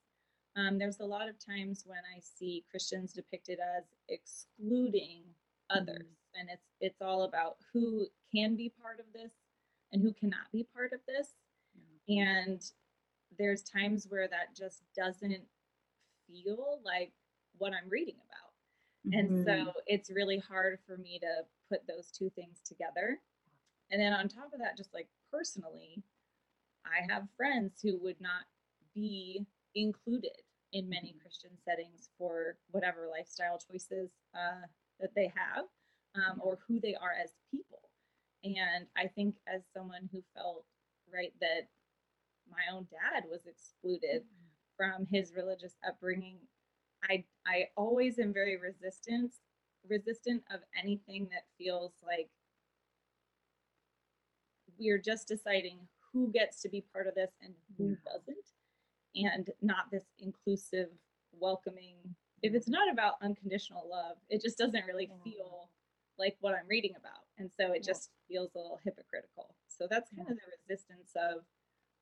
um, 0.55 0.77
there's 0.77 0.99
a 0.99 1.05
lot 1.05 1.29
of 1.29 1.35
times 1.43 1.83
when 1.85 1.99
I 2.15 2.19
see 2.19 2.65
Christians 2.69 3.13
depicted 3.13 3.59
as 3.77 3.83
excluding 4.09 5.23
others, 5.69 6.05
and 6.39 6.49
it's 6.51 6.67
it's 6.79 7.01
all 7.01 7.23
about 7.23 7.57
who 7.71 8.07
can 8.33 8.55
be 8.55 8.71
part 8.81 8.99
of 8.99 9.05
this 9.13 9.31
and 9.91 10.01
who 10.01 10.13
cannot 10.13 10.51
be 10.51 10.67
part 10.75 10.93
of 10.93 10.99
this. 11.07 11.29
And 12.07 12.61
there's 13.37 13.63
times 13.63 14.07
where 14.09 14.27
that 14.27 14.55
just 14.55 14.83
doesn't 14.95 15.43
feel 16.27 16.79
like 16.83 17.13
what 17.57 17.73
I'm 17.73 17.89
reading 17.89 18.15
about. 18.15 18.53
And 19.17 19.29
Mhm. 19.29 19.65
so 19.65 19.73
it's 19.85 20.09
really 20.09 20.39
hard 20.39 20.79
for 20.87 20.97
me 20.97 21.19
to 21.19 21.45
put 21.69 21.85
those 21.87 22.11
two 22.11 22.29
things 22.31 22.61
together. 22.65 23.19
And 23.91 24.01
then 24.01 24.13
on 24.13 24.27
top 24.27 24.53
of 24.53 24.59
that, 24.59 24.77
just 24.77 24.93
like 24.93 25.07
personally, 25.31 26.03
I 26.85 27.11
have 27.11 27.27
friends 27.37 27.79
who 27.81 27.97
would 27.99 28.19
not 28.19 28.45
be 28.95 29.45
included 29.75 30.41
in 30.71 30.89
many 30.89 31.13
Mhm. 31.13 31.21
Christian 31.21 31.51
settings 31.63 32.09
for 32.17 32.57
whatever 32.71 33.07
lifestyle 33.07 33.59
choices 33.59 34.11
uh, 34.33 34.65
that 34.99 35.13
they 35.15 35.27
have 35.35 35.65
um, 36.15 36.39
or 36.41 36.59
who 36.67 36.79
they 36.79 36.95
are 36.95 37.13
as 37.21 37.31
people. 37.51 37.89
And 38.43 38.87
I 38.95 39.07
think 39.07 39.35
as 39.47 39.61
someone 39.73 40.09
who 40.11 40.23
felt, 40.35 40.65
right, 41.13 41.33
that 41.39 41.69
my 42.53 42.75
own 42.75 42.87
dad 42.91 43.23
was 43.29 43.45
excluded 43.45 44.23
from 44.77 45.05
his 45.11 45.33
religious 45.35 45.75
upbringing, 45.87 46.37
I 47.09 47.23
I 47.45 47.69
always 47.75 48.19
am 48.19 48.33
very 48.33 48.57
resistant 48.57 49.33
resistant 49.89 50.43
of 50.49 50.61
anything 50.81 51.27
that 51.31 51.43
feels 51.57 51.91
like 52.05 52.29
we're 54.79 54.97
just 54.97 55.27
deciding 55.27 55.77
who 56.11 56.31
gets 56.31 56.61
to 56.61 56.69
be 56.69 56.81
part 56.93 57.07
of 57.07 57.15
this 57.15 57.31
and 57.41 57.53
who 57.77 57.89
Yeah. 57.89 58.11
doesn't 58.13 58.47
and 59.15 59.51
not 59.61 59.91
this 59.91 60.05
inclusive 60.19 60.89
welcoming 61.33 62.15
if 62.41 62.53
it's 62.55 62.67
not 62.69 62.89
about 62.89 63.21
unconditional 63.21 63.87
love 63.87 64.17
it 64.29 64.41
just 64.41 64.57
doesn't 64.57 64.85
really 64.85 65.11
feel 65.23 65.69
like 66.17 66.37
what 66.39 66.55
i'm 66.55 66.67
reading 66.67 66.95
about 66.95 67.25
and 67.37 67.51
so 67.51 67.71
it 67.73 67.83
just 67.83 68.09
feels 68.27 68.49
a 68.55 68.57
little 68.57 68.79
hypocritical. 68.83 69.55
So 69.67 69.87
that's 69.89 70.09
kind 70.15 70.29
of 70.29 70.37
the 70.37 70.51
resistance 70.59 71.11
of 71.15 71.43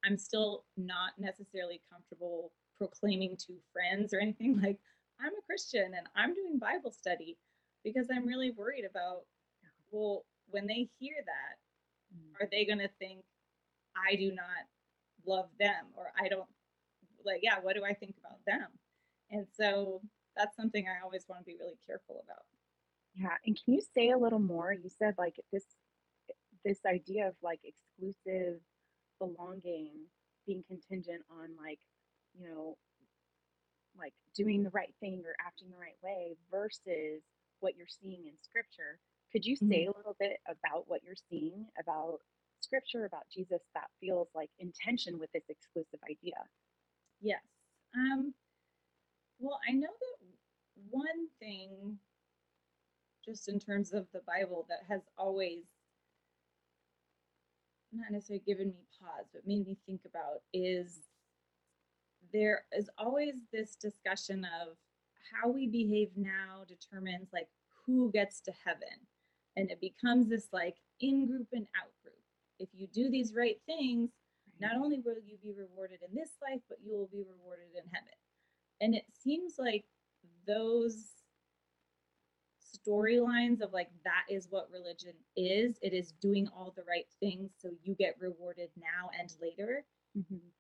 i'm 0.06 0.18
still 0.18 0.64
not 0.78 1.12
necessarily 1.18 1.82
comfortable 1.92 2.52
proclaiming 2.78 3.36
to 3.38 3.54
friends 3.72 4.14
or 4.14 4.20
anything 4.20 4.60
like 4.62 4.78
i'm 5.20 5.34
a 5.34 5.46
christian 5.46 5.94
and 5.98 6.08
i'm 6.16 6.34
doing 6.34 6.60
bible 6.60 6.92
study 6.92 7.38
because 7.84 8.08
i'm 8.14 8.28
really 8.28 8.52
worried 8.52 8.86
about 8.90 9.22
well 9.92 10.26
when 10.50 10.68
they 10.68 10.88
hear 11.00 11.16
that 11.26 11.58
mm. 12.16 12.44
are 12.44 12.50
they 12.52 12.66
going 12.66 12.80
to 12.80 12.90
think 13.00 13.24
I 13.96 14.16
do 14.16 14.32
not 14.32 14.46
love 15.26 15.50
them 15.60 15.86
or 15.96 16.12
I 16.20 16.28
don't 16.28 16.48
like 17.26 17.42
yeah 17.44 17.56
what 17.62 17.76
do 17.76 17.84
I 17.84 17.94
think 17.94 18.16
about 18.20 18.40
them? 18.46 18.68
And 19.30 19.46
so 19.56 20.02
that's 20.36 20.56
something 20.56 20.86
I 20.88 21.04
always 21.04 21.26
want 21.28 21.42
to 21.42 21.46
be 21.46 21.58
really 21.60 21.78
careful 21.86 22.24
about. 22.26 22.44
Yeah, 23.16 23.36
and 23.46 23.60
can 23.64 23.74
you 23.74 23.82
say 23.94 24.12
a 24.12 24.18
little 24.18 24.40
more? 24.40 24.74
You 24.74 24.90
said 24.90 25.16
like 25.18 25.36
this 25.52 25.66
this 26.64 26.80
idea 26.86 27.28
of 27.28 27.36
like 27.42 27.60
exclusive 27.64 28.60
belonging 29.28 29.92
being 30.48 30.64
contingent 30.68 31.22
on 31.30 31.50
like, 31.64 31.80
you 32.34 32.48
know, 32.48 32.76
like 33.98 34.14
doing 34.36 34.64
the 34.64 34.72
right 34.72 34.94
thing 35.00 35.22
or 35.26 35.36
acting 35.46 35.70
the 35.70 35.78
right 35.78 35.98
way 36.04 36.36
versus 36.50 37.22
what 37.60 37.76
you're 37.78 37.86
seeing 37.88 38.26
in 38.26 38.34
scripture. 38.42 38.98
Could 39.32 39.46
you 39.46 39.56
say 39.56 39.86
a 39.86 39.96
little 39.96 40.16
bit 40.20 40.40
about 40.50 40.86
what 40.88 41.02
you're 41.04 41.22
seeing 41.30 41.66
about 41.80 42.20
scripture 42.60 43.06
about 43.06 43.24
Jesus 43.34 43.62
that 43.76 43.88
feels 44.00 44.28
like 44.36 44.50
intention 44.60 45.20
with 45.20 45.32
this 45.32 45.44
exclusive 45.50 46.00
idea? 46.10 46.36
yes 47.22 47.42
um 47.96 48.34
well 49.40 49.60
I 49.68 49.74
know 49.74 49.88
that 49.88 50.28
one 50.90 51.28
thing 51.40 51.98
just 53.24 53.48
in 53.48 53.60
terms 53.60 53.94
of 53.94 54.08
the 54.14 54.22
Bible 54.26 54.66
that 54.70 54.80
has 54.90 55.02
always 55.18 55.64
not 57.94 58.12
necessarily 58.12 58.44
given 58.46 58.68
me 58.70 58.86
pause 59.00 59.28
but 59.34 59.48
made 59.48 59.66
me 59.68 59.78
think 59.86 60.02
about 60.06 60.42
is 60.54 61.00
there 62.34 62.64
is 62.78 62.90
always 62.98 63.36
this 63.52 63.76
discussion 63.76 64.46
of 64.62 64.76
how 65.32 65.50
we 65.50 65.68
behave 65.68 66.10
now 66.16 66.64
determines 66.68 67.30
like 67.34 67.48
who 67.86 68.12
gets 68.12 68.42
to 68.42 68.52
heaven. 68.66 69.08
And 69.58 69.70
it 69.70 69.82
becomes 69.82 70.30
this 70.30 70.48
like 70.54 70.76
in 71.02 71.28
group 71.28 71.48
and 71.52 71.68
out 71.82 71.92
group 72.04 72.16
if 72.60 72.70
you 72.74 72.88
do 72.88 73.10
these 73.10 73.34
right 73.36 73.60
things 73.66 74.12
not 74.60 74.76
only 74.76 75.00
will 75.00 75.16
you 75.26 75.38
be 75.42 75.52
rewarded 75.52 76.00
in 76.08 76.16
this 76.16 76.32
life 76.42 76.62
but 76.70 76.78
you 76.86 76.94
will 76.96 77.10
be 77.12 77.24
rewarded 77.24 77.70
in 77.76 77.90
heaven. 77.92 78.14
And 78.80 78.96
it 78.96 79.06
seems 79.22 79.56
like 79.58 79.86
those 80.48 81.21
storylines 82.88 83.62
of 83.62 83.74
like 83.74 83.90
that 84.04 84.24
is 84.30 84.48
what 84.50 84.70
religion 84.72 85.14
is 85.36 85.78
it 85.82 85.94
is 85.94 86.14
doing 86.22 86.48
all 86.56 86.74
the 86.76 86.84
right 86.84 87.08
things 87.20 87.52
so 87.58 87.70
you 87.84 87.96
get 87.96 88.16
rewarded 88.20 88.70
now 88.78 89.10
and 89.20 89.36
later 89.42 89.86
Mhm. 90.18 90.52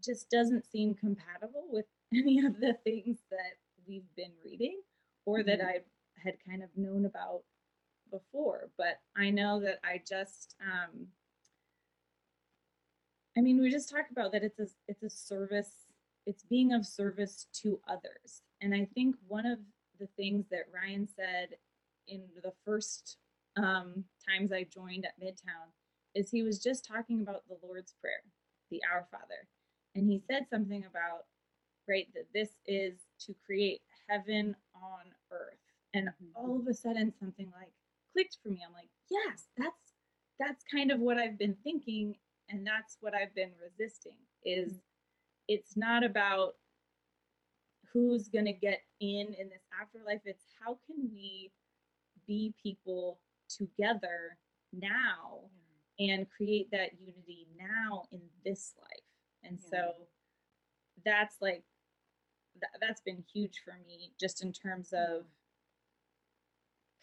just 0.00 0.30
doesn't 0.30 0.66
seem 0.66 0.94
compatible 0.94 1.66
with 1.70 1.86
any 2.12 2.44
of 2.44 2.60
the 2.60 2.74
things 2.84 3.24
that 3.30 3.58
we've 3.86 4.14
been 4.16 4.32
reading 4.44 4.80
or 5.24 5.42
that 5.42 5.60
Mhm. 5.60 5.66
I 5.66 5.84
had 6.16 6.36
kind 6.44 6.62
of 6.62 6.76
known 6.76 7.04
about 7.06 7.44
before. 8.10 8.70
But 8.76 9.00
I 9.16 9.30
know 9.30 9.60
that 9.60 9.80
I 9.84 9.98
just, 10.06 10.56
um, 10.60 11.12
I 13.36 13.40
mean, 13.40 13.60
we 13.60 13.70
just 13.70 13.88
talked 13.90 14.10
about 14.10 14.32
that 14.32 14.42
it's 14.44 14.58
a 14.58 14.68
it's 14.88 15.02
a 15.02 15.10
service. 15.10 15.86
It's 16.26 16.42
being 16.44 16.72
of 16.72 16.86
service 16.86 17.46
to 17.62 17.80
others, 17.88 18.42
and 18.60 18.74
I 18.74 18.86
think 18.94 19.16
one 19.28 19.46
of 19.46 19.58
the 19.98 20.08
things 20.16 20.46
that 20.50 20.66
Ryan 20.72 21.06
said 21.06 21.56
in 22.08 22.22
the 22.42 22.52
first 22.64 23.18
um, 23.56 24.04
times 24.28 24.52
I 24.52 24.64
joined 24.64 25.04
at 25.06 25.20
Midtown 25.20 25.70
is 26.14 26.30
he 26.30 26.42
was 26.42 26.58
just 26.58 26.84
talking 26.84 27.20
about 27.20 27.46
the 27.48 27.56
Lord's 27.66 27.94
Prayer, 28.00 28.22
the 28.70 28.80
Our 28.92 29.06
Father, 29.10 29.48
and 29.94 30.08
he 30.08 30.20
said 30.30 30.46
something 30.50 30.84
about 30.84 31.26
right 31.88 32.08
that 32.14 32.26
this 32.32 32.50
is 32.66 32.94
to 33.20 33.34
create 33.44 33.82
heaven 34.08 34.56
on 34.74 35.02
earth. 35.30 35.58
And 35.92 36.08
Mhm. 36.08 36.32
all 36.34 36.58
of 36.58 36.66
a 36.66 36.74
sudden 36.74 37.12
something 37.18 37.50
like 37.52 37.72
clicked 38.12 38.38
for 38.42 38.48
me. 38.48 38.62
I'm 38.66 38.72
like 38.72 38.90
yes 39.10 39.48
that's 39.56 39.92
that's 40.38 40.64
kind 40.64 40.90
of 40.90 40.98
what 41.00 41.18
i've 41.18 41.38
been 41.38 41.54
thinking 41.62 42.16
and 42.48 42.66
that's 42.66 42.96
what 43.00 43.14
i've 43.14 43.34
been 43.34 43.52
resisting 43.62 44.16
is 44.44 44.80
it's 45.48 45.76
not 45.76 46.02
about 46.02 46.56
who's 47.94 48.28
going 48.28 48.44
to 48.44 48.52
get 48.52 48.82
in 49.00 49.34
in 49.38 49.48
this 49.48 49.62
afterlife 49.80 50.20
it's 50.24 50.44
how 50.60 50.76
can 50.86 51.08
we 51.10 51.50
be 52.26 52.52
people 52.62 53.18
together 53.48 54.36
now 54.72 55.40
and 55.98 56.26
create 56.30 56.70
that 56.72 56.90
unity 57.00 57.46
now 57.56 58.04
in 58.10 58.20
this 58.44 58.74
life. 58.80 59.04
And 59.42 59.58
Yeah. 59.60 59.68
so 59.70 60.08
that's 61.04 61.40
like 61.40 61.64
that, 62.60 62.70
that's 62.80 63.00
been 63.00 63.22
huge 63.32 63.60
for 63.64 63.78
me 63.86 64.12
just 64.18 64.42
in 64.42 64.52
terms 64.52 64.92
of 64.92 65.26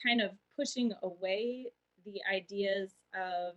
kind 0.01 0.21
of 0.21 0.31
pushing 0.55 0.93
away 1.03 1.71
the 2.05 2.21
ideas 2.29 2.95
of 3.13 3.55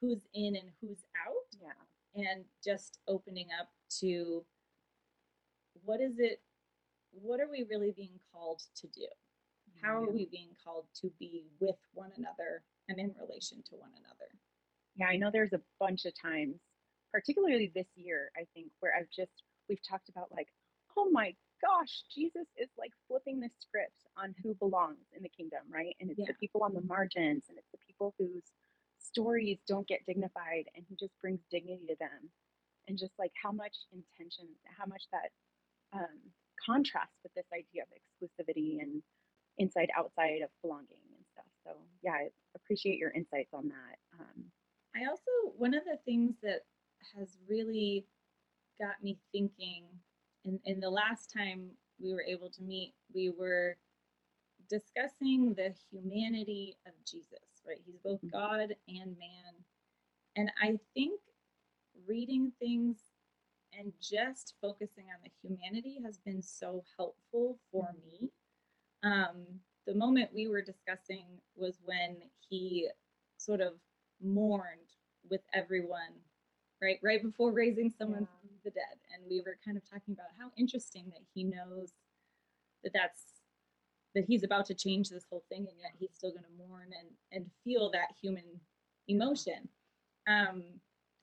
who's 0.00 0.26
in 0.34 0.56
and 0.56 0.70
who's 0.80 1.04
out 1.26 1.56
Yeah. 1.60 1.72
and 2.14 2.44
just 2.62 3.00
opening 3.08 3.50
up 3.52 3.72
to 4.00 4.46
what 5.82 6.00
is 6.00 6.18
it 6.18 6.40
what 7.22 7.40
are 7.40 7.50
we 7.50 7.64
really 7.70 7.92
being 7.96 8.18
called 8.32 8.62
to 8.76 8.86
do 8.88 9.06
how 9.82 9.96
are 9.96 10.10
we 10.10 10.26
being 10.30 10.50
called 10.64 10.86
to 10.94 11.10
be 11.18 11.46
with 11.60 11.76
one 11.94 12.10
another 12.16 12.62
and 12.88 12.98
in 12.98 13.14
relation 13.20 13.62
to 13.68 13.76
one 13.76 13.90
another 13.98 14.30
Yeah, 14.96 15.06
I 15.08 15.16
know 15.16 15.30
there's 15.32 15.52
a 15.54 15.62
bunch 15.80 16.04
of 16.06 16.14
times, 16.20 16.56
particularly 17.12 17.72
this 17.74 17.88
year, 17.96 18.30
I 18.36 18.46
think, 18.54 18.68
where 18.80 18.92
I've 18.98 19.10
just, 19.10 19.44
we've 19.68 19.82
talked 19.88 20.08
about 20.08 20.28
like, 20.32 20.48
oh 20.96 21.10
my 21.10 21.34
gosh, 21.62 22.02
Jesus 22.14 22.46
is 22.58 22.68
like 22.78 22.92
flipping 23.08 23.40
the 23.40 23.50
script 23.60 24.04
on 24.16 24.34
who 24.42 24.54
belongs 24.54 25.06
in 25.16 25.22
the 25.22 25.30
kingdom, 25.30 25.60
right? 25.70 25.96
And 26.00 26.10
it's 26.10 26.20
Yeah. 26.20 26.26
the 26.28 26.34
people 26.34 26.62
on 26.64 26.74
the 26.74 26.82
margins 26.82 27.44
and 27.48 27.58
it's 27.58 27.70
the 27.72 27.78
people 27.86 28.14
whose 28.18 28.44
stories 28.98 29.60
don't 29.68 29.88
get 29.88 30.06
dignified 30.06 30.66
and 30.76 30.84
he 30.88 30.96
just 30.96 31.14
brings 31.20 31.40
dignity 31.50 31.86
to 31.88 31.96
them. 32.00 32.30
And 32.88 32.98
just 32.98 33.14
like 33.18 33.32
how 33.42 33.52
much 33.52 33.76
intention, 33.92 34.46
how 34.78 34.86
much 34.86 35.04
that 35.12 35.30
um, 35.92 36.20
contrasts 36.64 37.18
with 37.22 37.34
this 37.34 37.46
idea 37.52 37.82
of 37.82 37.88
exclusivity 37.92 38.80
and 38.80 39.02
inside 39.58 39.90
outside 39.96 40.42
of 40.42 40.50
belonging 40.62 41.02
and 41.14 41.24
stuff. 41.32 41.46
So, 41.64 41.70
yeah, 42.02 42.12
I 42.12 42.28
appreciate 42.56 42.98
your 42.98 43.10
insights 43.10 43.52
on 43.52 43.68
that. 43.68 43.98
Um, 44.20 44.44
I 44.96 45.06
also, 45.08 45.54
one 45.56 45.74
of 45.74 45.84
the 45.84 45.98
things 46.04 46.36
that 46.42 46.62
has 47.16 47.36
really 47.48 48.06
got 48.80 49.02
me 49.02 49.18
thinking, 49.32 49.84
and, 50.44 50.60
and 50.66 50.82
the 50.82 50.90
last 50.90 51.30
time 51.32 51.70
we 52.00 52.12
were 52.12 52.22
able 52.22 52.50
to 52.50 52.62
meet, 52.62 52.94
we 53.14 53.30
were 53.30 53.76
discussing 54.68 55.54
the 55.54 55.74
humanity 55.90 56.76
of 56.86 56.92
Jesus, 57.04 57.62
right? 57.66 57.80
He's 57.84 57.98
both 57.98 58.20
Mhm. 58.22 58.32
God 58.32 58.76
and 58.88 59.18
man. 59.18 59.64
And 60.36 60.50
I 60.60 60.78
think 60.94 61.20
reading 62.06 62.52
things 62.58 63.13
and 63.78 63.92
just 64.00 64.54
focusing 64.60 65.04
on 65.06 65.20
the 65.22 65.30
humanity 65.42 65.98
has 66.04 66.18
been 66.18 66.42
so 66.42 66.82
helpful 66.96 67.58
for 67.70 67.94
me. 68.04 68.30
Um, 69.02 69.44
the 69.86 69.94
moment 69.94 70.30
we 70.34 70.48
were 70.48 70.62
discussing 70.62 71.26
was 71.56 71.78
when 71.84 72.16
he 72.48 72.88
sort 73.36 73.60
of 73.60 73.74
mourned 74.22 74.94
with 75.30 75.42
everyone, 75.52 76.14
right? 76.80 76.98
Right 77.02 77.22
before 77.22 77.52
raising 77.52 77.90
someone 77.90 78.22
Yeah. 78.22 78.40
from 78.40 78.50
the 78.64 78.70
dead. 78.70 78.98
And 79.12 79.28
we 79.28 79.40
were 79.40 79.58
kind 79.64 79.76
of 79.76 79.84
talking 79.84 80.14
about 80.14 80.30
how 80.38 80.52
interesting 80.56 81.10
that 81.10 81.22
he 81.34 81.44
knows 81.44 81.92
that 82.82 82.92
that's 82.92 83.40
that 84.14 84.24
he's 84.26 84.44
about 84.44 84.66
to 84.66 84.74
change 84.74 85.08
this 85.10 85.24
whole 85.28 85.44
thing 85.48 85.66
and 85.68 85.78
yet 85.80 85.92
he's 85.98 86.14
still 86.14 86.30
going 86.30 86.44
to 86.44 86.68
mourn 86.68 86.90
and 86.98 87.08
and 87.32 87.50
feel 87.64 87.90
that 87.90 88.08
human 88.20 88.44
emotion 89.08 89.68
um 90.28 90.62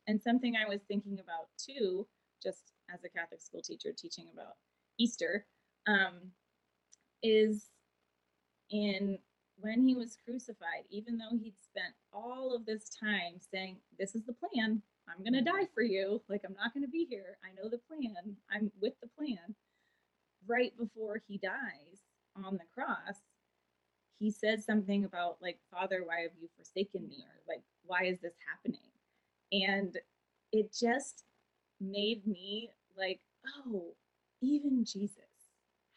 and 0.08 0.22
something 0.22 0.56
i 0.56 0.68
was 0.68 0.82
thinking 0.88 1.20
about 1.20 1.48
too 1.58 2.06
just 2.42 2.74
as 2.94 3.04
a 3.04 3.10
catholic 3.10 3.42
school 3.42 3.62
teacher 3.62 3.92
teaching 3.96 4.28
about 4.34 4.56
easter 4.98 5.46
um 5.88 6.32
is 7.24 7.70
in 8.70 9.18
when 9.60 9.86
he 9.88 9.96
was 9.96 10.18
crucified 10.26 10.86
even 10.90 11.18
though 11.18 11.38
he'd 11.38 11.56
spent 11.62 11.94
all 12.14 12.56
of 12.56 12.66
this 12.66 12.90
time 12.90 13.34
saying 13.40 13.78
this 14.00 14.16
is 14.16 14.24
the 14.24 14.34
plan. 14.34 14.82
I'm 15.08 15.24
going 15.24 15.34
to 15.34 15.52
die 15.52 15.68
for 15.74 15.84
you. 15.84 16.22
Like 16.30 16.42
i'm 16.46 16.56
not 16.56 16.74
going 16.74 16.86
to 16.86 16.92
be 16.92 17.06
here. 17.10 17.38
I 17.44 17.54
know 17.62 17.70
the 17.70 17.80
plan. 17.80 18.36
I'm 18.52 18.72
with 18.82 18.94
the 19.02 19.10
plan. 19.18 19.56
Right 20.48 20.74
before 20.78 21.22
he 21.28 21.38
dies 21.38 22.02
on 22.44 22.54
the 22.54 22.66
cross, 22.74 23.18
he 24.20 24.32
said 24.32 24.64
something 24.64 25.06
about 25.06 25.38
like, 25.42 25.60
Father, 25.72 26.04
why 26.06 26.22
have 26.22 26.32
you 26.42 26.50
forsaken 26.58 27.08
me? 27.08 27.18
Or 27.18 27.54
like, 27.54 27.64
why 27.86 28.06
is 28.06 28.20
this 28.22 28.34
happening? 28.50 28.80
And 29.52 29.98
it 30.52 30.74
just 30.74 31.24
made 31.82 32.26
me 32.26 32.70
like, 32.98 33.20
oh, 33.68 33.94
even 34.42 34.86
Jesus 34.86 35.16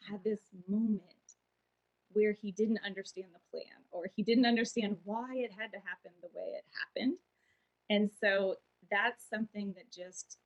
had 0.09 0.23
this 0.23 0.39
moment 0.67 1.01
where 2.13 2.33
he 2.33 2.51
didn't 2.51 2.79
understand 2.85 3.27
the 3.33 3.39
plan 3.51 3.77
or 3.91 4.05
he 4.15 4.23
didn't 4.23 4.45
understand 4.45 4.97
why 5.03 5.27
it 5.33 5.51
had 5.51 5.71
to 5.71 5.77
happen 5.77 6.11
the 6.21 6.29
way 6.33 6.47
it 6.57 6.65
happened. 6.79 7.17
And 7.89 8.09
so 8.21 8.55
that's 8.89 9.23
something 9.29 9.73
that 9.75 9.91
just 9.91 10.37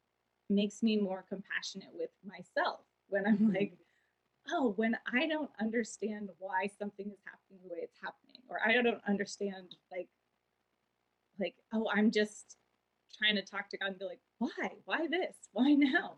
makes 0.50 0.81
me 0.81 0.98
more 0.98 1.24
compassionate 1.29 1.91
with 1.93 2.10
myself 2.25 2.79
when 3.08 3.25
I'm 3.25 3.38
mm-hmm. 3.38 3.55
like, 3.55 3.77
oh, 4.51 4.74
when 4.77 4.98
I 5.13 5.27
don't 5.27 5.51
understand 5.60 6.29
why 6.39 6.69
something 6.79 7.05
is 7.05 7.19
happening 7.24 7.60
the 7.63 7.74
way 7.74 7.79
it's 7.81 8.00
happening, 8.01 8.41
or 8.50 8.60
I 8.65 8.74
don't 8.74 9.01
understand 9.08 9.75
like, 9.91 10.10
like, 11.39 11.55
oh, 11.74 11.88
I'm 11.93 12.12
just 12.12 12.58
trying 13.19 13.35
to 13.35 13.41
talk 13.41 13.69
to 13.69 13.77
God 13.77 13.89
and 13.89 13.99
be 13.99 14.05
like, 14.05 14.21
why? 14.38 14.71
Why 14.85 15.07
this? 15.07 15.35
Why 15.51 15.73
now? 15.73 16.15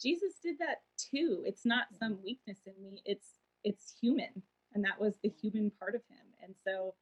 Jesus 0.00 0.34
did 0.42 0.58
that 0.58 0.82
too. 0.98 1.44
It's 1.46 1.64
not 1.64 1.86
some 1.98 2.18
weakness 2.24 2.58
in 2.66 2.74
me. 2.82 3.02
It's 3.04 3.28
it's 3.64 3.94
human, 4.00 4.42
and 4.74 4.84
that 4.84 5.00
was 5.00 5.14
the 5.22 5.32
human 5.40 5.70
part 5.78 5.94
of 5.94 6.02
him. 6.08 6.26
And 6.42 6.54
so 6.66 6.94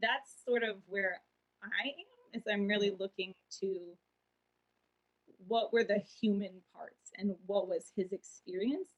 that's 0.00 0.34
sort 0.44 0.64
of 0.64 0.76
where 0.86 1.20
I 1.62 1.88
am. 1.88 2.40
Is 2.40 2.42
I'm 2.50 2.66
really 2.66 2.92
looking 2.98 3.34
to 3.60 3.78
what 5.46 5.72
were 5.72 5.84
the 5.84 6.02
human 6.20 6.62
parts 6.74 7.12
and 7.16 7.34
what 7.46 7.68
was 7.68 7.92
his 7.96 8.12
experience 8.12 8.88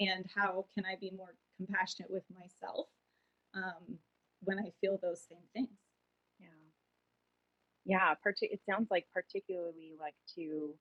and 0.00 0.24
how 0.34 0.64
can 0.74 0.84
I 0.84 0.96
be 0.98 1.12
more 1.14 1.34
compassionate 1.56 2.10
with 2.10 2.24
myself 2.32 2.86
um, 3.54 3.98
when 4.42 4.58
I 4.58 4.72
feel 4.80 4.98
those 5.00 5.22
same 5.28 5.44
things. 5.54 5.78
Yeah. 7.84 8.14
It 8.24 8.60
sounds 8.68 8.90
like 8.90 9.06
particularly 9.12 9.94
like 9.98 10.14
to 10.36 10.78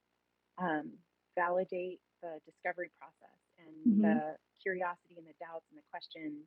um, 0.57 0.93
validate 1.35 2.01
the 2.21 2.39
discovery 2.45 2.91
process 2.99 3.39
and 3.57 3.75
Mhm. 3.85 4.01
the 4.01 4.37
curiosity 4.61 5.15
and 5.17 5.25
the 5.27 5.33
doubts 5.39 5.65
and 5.71 5.77
the 5.77 5.83
questions 5.89 6.45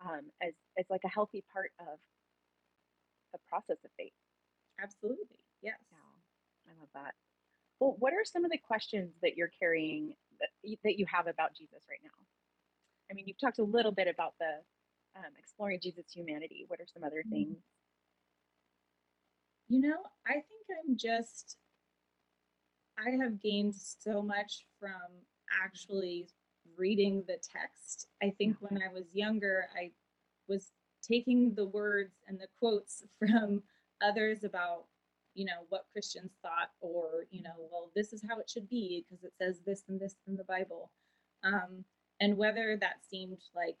um, 0.00 0.30
as, 0.40 0.54
as 0.78 0.86
like 0.90 1.04
a 1.04 1.08
healthy 1.08 1.42
part 1.52 1.72
of 1.78 1.98
the 3.32 3.38
process 3.48 3.78
of 3.84 3.90
faith. 3.96 4.12
Absolutely, 4.78 5.38
yes. 5.62 5.78
Yeah. 5.90 5.98
I 6.72 6.78
love 6.80 6.88
that. 6.94 7.14
Well, 7.80 7.96
what 7.98 8.12
are 8.14 8.24
some 8.24 8.44
of 8.44 8.50
the 8.50 8.58
questions 8.58 9.12
that 9.22 9.36
you're 9.36 9.50
carrying 9.58 10.16
that, 10.40 10.50
that 10.84 10.98
you 10.98 11.06
have 11.06 11.26
about 11.26 11.54
Jesus 11.54 11.82
right 11.88 12.00
now? 12.02 12.10
I 13.10 13.14
mean, 13.14 13.26
you've 13.28 13.38
talked 13.38 13.58
a 13.58 13.64
little 13.64 13.92
bit 13.92 14.08
about 14.08 14.34
the 14.38 14.64
um, 15.16 15.32
exploring 15.38 15.80
Jesus' 15.80 16.10
humanity. 16.10 16.64
What 16.68 16.80
are 16.80 16.86
some 16.86 17.04
other 17.04 17.22
Mhm. 17.24 17.30
things? 17.30 17.62
You 19.68 19.80
know, 19.80 19.96
I 20.26 20.32
think 20.32 20.44
I'm 20.70 20.96
just, 20.96 21.56
I 22.98 23.10
have 23.22 23.40
gained 23.40 23.74
so 23.74 24.22
much 24.22 24.66
from 24.78 24.92
actually 25.64 26.28
reading 26.76 27.24
the 27.26 27.38
text. 27.52 28.08
I 28.22 28.30
think 28.36 28.56
when 28.60 28.80
I 28.82 28.92
was 28.92 29.04
younger, 29.14 29.66
I 29.74 29.90
was 30.48 30.72
taking 31.02 31.54
the 31.54 31.66
words 31.66 32.14
and 32.26 32.38
the 32.38 32.48
quotes 32.58 33.04
from 33.18 33.62
others 34.02 34.44
about, 34.44 34.84
you 35.34 35.44
know, 35.46 35.64
what 35.68 35.86
Christians 35.92 36.32
thought, 36.42 36.70
or, 36.80 37.26
you 37.30 37.42
know, 37.42 37.54
well, 37.70 37.90
this 37.94 38.12
is 38.12 38.22
how 38.28 38.38
it 38.38 38.50
should 38.50 38.68
be 38.68 39.04
because 39.08 39.24
it 39.24 39.32
says 39.38 39.60
this 39.66 39.82
and 39.88 39.98
this 39.98 40.16
in 40.26 40.36
the 40.36 40.44
Bible. 40.44 40.90
Um, 41.42 41.84
and 42.20 42.36
whether 42.36 42.76
that 42.80 43.04
seemed 43.10 43.38
like, 43.54 43.76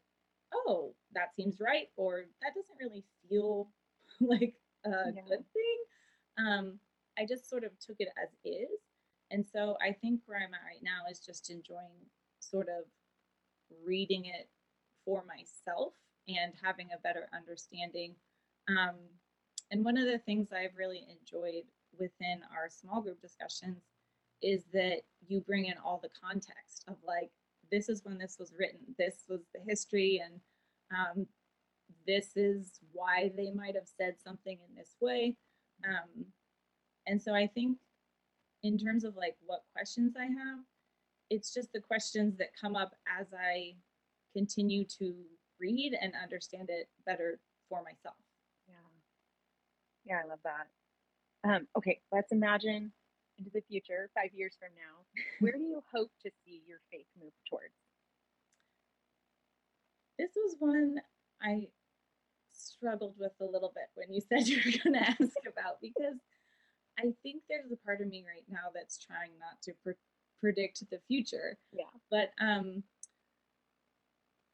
oh, 0.52 0.94
that 1.12 1.34
seems 1.36 1.60
right, 1.60 1.88
or 1.96 2.24
that 2.42 2.54
doesn't 2.54 2.78
really 2.80 3.04
feel 3.28 3.68
like 4.20 4.54
a 4.84 5.12
Yeah. 5.12 5.22
good 5.22 5.44
thing. 5.52 5.84
Um, 6.36 6.80
I 7.18 7.26
just 7.26 7.48
sort 7.48 7.64
of 7.64 7.78
took 7.78 7.96
it 8.00 8.08
as 8.22 8.30
is. 8.44 8.80
And 9.30 9.46
so 9.46 9.76
I 9.80 9.92
think 9.92 10.20
where 10.26 10.38
I'm 10.38 10.54
at 10.54 10.64
right 10.64 10.82
now 10.82 11.08
is 11.10 11.20
just 11.20 11.50
enjoying 11.50 12.10
sort 12.40 12.68
of 12.68 12.84
reading 13.84 14.26
it 14.26 14.48
for 15.04 15.24
myself 15.24 15.94
and 16.28 16.52
having 16.62 16.90
a 16.92 16.98
better 16.98 17.28
understanding. 17.32 18.14
Um, 18.68 18.96
and 19.70 19.84
one 19.84 19.96
of 19.96 20.06
the 20.06 20.18
things 20.18 20.52
I've 20.52 20.76
really 20.76 21.06
enjoyed 21.08 21.64
within 21.98 22.42
our 22.54 22.68
small 22.68 23.00
group 23.00 23.20
discussions 23.20 23.82
is 24.42 24.64
that 24.72 25.02
you 25.26 25.40
bring 25.40 25.66
in 25.66 25.74
all 25.78 25.98
the 26.02 26.10
context 26.20 26.84
of 26.88 26.96
like, 27.06 27.30
this 27.70 27.88
is 27.88 28.04
when 28.04 28.18
this 28.18 28.36
was 28.38 28.52
written, 28.58 28.80
this 28.98 29.24
was 29.28 29.40
the 29.54 29.60
history, 29.66 30.22
and 30.24 30.40
um, 30.90 31.26
this 32.06 32.36
is 32.36 32.80
why 32.92 33.32
they 33.36 33.50
might 33.50 33.74
have 33.74 33.88
said 33.98 34.16
something 34.22 34.58
in 34.68 34.74
this 34.76 34.96
way. 35.00 35.36
Um, 35.86 36.26
and 37.06 37.20
so 37.20 37.34
I 37.34 37.46
think 37.46 37.78
in 38.62 38.78
terms 38.78 39.04
of 39.04 39.16
like 39.16 39.36
what 39.44 39.62
questions 39.72 40.14
I 40.18 40.24
have, 40.24 40.60
it's 41.30 41.52
just 41.52 41.72
the 41.72 41.80
questions 41.80 42.36
that 42.38 42.48
come 42.58 42.76
up 42.76 42.92
as 43.20 43.26
I 43.32 43.74
continue 44.34 44.84
to 44.98 45.14
read 45.60 45.96
and 46.00 46.12
understand 46.20 46.68
it 46.70 46.88
better 47.06 47.38
for 47.68 47.82
myself. 47.82 48.16
Yeah. 48.68 48.74
Yeah, 50.04 50.20
I 50.24 50.28
love 50.28 50.40
that. 50.44 51.48
Um, 51.48 51.66
okay, 51.76 52.00
let's 52.12 52.32
imagine 52.32 52.92
into 53.38 53.50
the 53.52 53.62
future, 53.68 54.10
five 54.14 54.30
years 54.32 54.56
from 54.58 54.70
now. 54.76 55.04
Where 55.40 55.52
do 55.52 55.64
you 55.64 55.82
hope 55.92 56.10
to 56.22 56.30
see 56.44 56.62
your 56.66 56.78
faith 56.90 57.06
move 57.20 57.32
towards? 57.48 57.74
This 60.18 60.30
was 60.36 60.56
one 60.58 61.00
I 61.42 61.68
struggled 62.76 63.14
with 63.18 63.32
a 63.40 63.44
little 63.44 63.72
bit 63.74 63.88
when 63.94 64.12
you 64.12 64.20
said 64.20 64.46
you 64.48 64.58
were 64.58 64.78
going 64.82 64.94
to 64.94 65.10
ask 65.10 65.36
about 65.46 65.80
because 65.80 66.18
I 66.98 67.12
think 67.22 67.42
there's 67.48 67.72
a 67.72 67.76
part 67.84 68.00
of 68.00 68.08
me 68.08 68.24
right 68.26 68.44
now 68.48 68.70
that's 68.74 68.98
trying 68.98 69.32
not 69.38 69.60
to 69.62 69.72
pre- 69.82 69.94
predict 70.40 70.88
the 70.90 71.00
future. 71.08 71.56
Yeah. 71.72 71.84
But 72.10 72.30
um, 72.40 72.82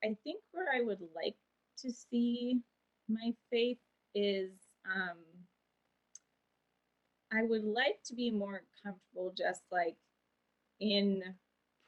I 0.02 0.16
think 0.24 0.42
where 0.52 0.68
I 0.74 0.80
would 0.80 1.00
like 1.14 1.36
to 1.78 1.92
see 1.92 2.60
my 3.08 3.32
faith 3.50 3.78
is 4.14 4.50
um, 4.86 5.18
I 7.32 7.42
would 7.42 7.64
like 7.64 8.02
to 8.06 8.14
be 8.14 8.30
more 8.30 8.62
comfortable 8.82 9.32
just 9.36 9.62
like 9.70 9.96
in 10.80 11.22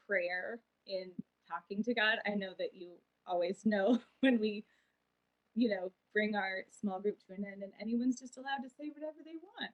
prayer, 0.07 0.59
in 0.87 1.11
talking 1.49 1.83
to 1.83 1.93
God. 1.93 2.17
I 2.25 2.31
know 2.31 2.51
that 2.59 2.73
you 2.73 2.91
always 3.25 3.65
know 3.65 3.99
when 4.21 4.39
we, 4.39 4.65
you 5.55 5.69
know, 5.69 5.91
bring 6.13 6.35
our 6.35 6.65
small 6.71 6.99
group 6.99 7.19
to 7.27 7.33
an 7.33 7.45
end 7.45 7.63
and 7.63 7.73
anyone's 7.79 8.19
just 8.19 8.37
allowed 8.37 8.63
to 8.63 8.69
say 8.69 8.89
whatever 8.93 9.17
they 9.23 9.37
want. 9.41 9.71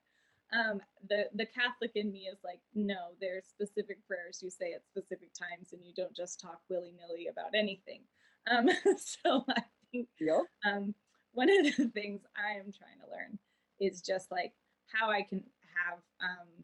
Um, 0.51 0.81
the 1.07 1.25
the 1.35 1.45
Catholic 1.45 1.91
in 1.95 2.11
me 2.11 2.27
is 2.31 2.39
like, 2.43 2.59
no, 2.73 3.13
there's 3.21 3.45
specific 3.45 4.05
prayers 4.07 4.41
you 4.41 4.49
say 4.49 4.73
at 4.73 4.85
specific 4.87 5.29
times, 5.33 5.73
and 5.73 5.85
you 5.85 5.93
don't 5.95 6.15
just 6.15 6.39
talk 6.39 6.61
willy 6.69 6.91
nilly 6.97 7.27
about 7.27 7.53
anything. 7.53 8.01
Um, 8.49 8.67
so 8.97 9.45
I 9.49 9.61
think 9.91 10.07
Yep. 10.19 10.41
um, 10.65 10.95
one 11.33 11.49
of 11.49 11.63
the 11.77 11.87
things 11.89 12.21
I 12.35 12.57
am 12.57 12.71
trying 12.73 12.99
to 13.05 13.11
learn 13.11 13.37
is 13.79 14.01
just 14.01 14.31
like 14.31 14.53
how 14.87 15.11
I 15.11 15.21
can 15.21 15.43
have 15.85 15.99
um, 16.19 16.63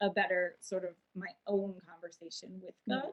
a 0.00 0.10
better 0.10 0.56
sort 0.60 0.84
of 0.84 0.90
my 1.14 1.28
own 1.46 1.76
conversation 1.88 2.60
with 2.60 2.74
God. 2.88 3.12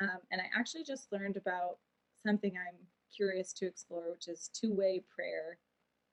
Um, 0.00 0.20
and 0.30 0.40
I 0.40 0.44
actually 0.56 0.84
just 0.84 1.10
learned 1.10 1.36
about 1.36 1.78
something 2.24 2.52
I'm 2.56 2.76
curious 3.14 3.52
to 3.54 3.66
explore, 3.66 4.10
which 4.10 4.28
is 4.28 4.50
two 4.52 4.72
way 4.74 5.02
prayer, 5.14 5.58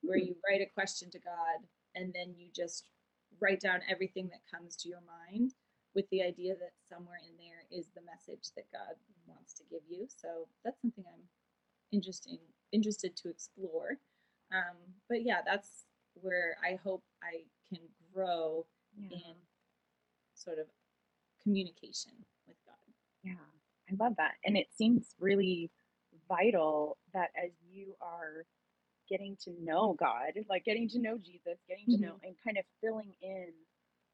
where 0.02 0.18
you 0.18 0.36
write 0.48 0.60
a 0.60 0.72
question 0.74 1.10
to 1.10 1.18
God 1.18 1.66
and 1.94 2.12
then 2.12 2.34
you 2.36 2.48
just 2.54 2.88
write 3.40 3.60
down 3.60 3.80
everything 3.90 4.28
that 4.28 4.40
comes 4.50 4.76
to 4.76 4.88
your 4.88 5.02
mind 5.28 5.52
with 5.94 6.08
the 6.10 6.22
idea 6.22 6.54
that 6.54 6.72
somewhere 6.88 7.18
in 7.26 7.36
there 7.36 7.64
is 7.70 7.86
the 7.94 8.02
message 8.02 8.50
that 8.54 8.70
God 8.72 8.94
wants 9.26 9.54
to 9.54 9.64
give 9.70 9.80
you. 9.88 10.06
So 10.08 10.46
that's 10.64 10.80
something 10.82 11.04
I'm 11.06 11.22
interesting 11.92 12.38
interested 12.72 13.16
to 13.16 13.28
explore. 13.30 13.98
Um, 14.52 14.76
but 15.08 15.22
yeah, 15.22 15.40
that's 15.44 15.84
where 16.14 16.56
I 16.64 16.78
hope 16.82 17.02
I 17.22 17.44
can 17.68 17.82
grow 18.12 18.66
Yeah. 18.98 19.16
in 19.18 19.34
sort 20.34 20.58
of 20.58 20.66
communication 21.42 22.12
with 22.46 22.56
God. 22.66 22.74
Yeah, 23.22 23.34
I 23.90 23.94
love 24.04 24.16
that. 24.16 24.34
And 24.44 24.56
it 24.56 24.68
seems 24.74 25.14
really 25.18 25.70
vital 26.28 26.96
that 27.14 27.30
as 27.36 27.50
you 27.70 27.94
are 28.00 28.44
getting 29.08 29.36
to 29.44 29.52
know 29.62 29.94
God, 29.98 30.32
like 30.48 30.64
getting 30.64 30.88
to 30.90 30.98
know 30.98 31.18
Jesus, 31.18 31.58
getting 31.68 31.86
to 31.90 31.98
know 31.98 32.16
and 32.22 32.34
kind 32.44 32.58
of 32.58 32.64
filling 32.82 33.14
in 33.22 33.52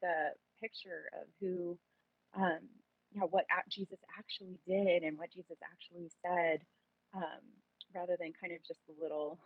the 0.01 0.33
picture 0.61 1.09
of 1.19 1.27
who, 1.39 1.77
um, 2.35 2.59
you 3.11 3.19
know, 3.19 3.27
what 3.27 3.45
Jesus 3.69 3.99
actually 4.17 4.59
did 4.67 5.03
and 5.03 5.17
what 5.17 5.31
Jesus 5.31 5.57
actually 5.63 6.09
said, 6.25 6.61
um, 7.15 7.41
rather 7.95 8.17
than 8.19 8.33
kind 8.39 8.53
of 8.53 8.59
just 8.65 8.81
a 8.89 8.95
little, 9.01 9.39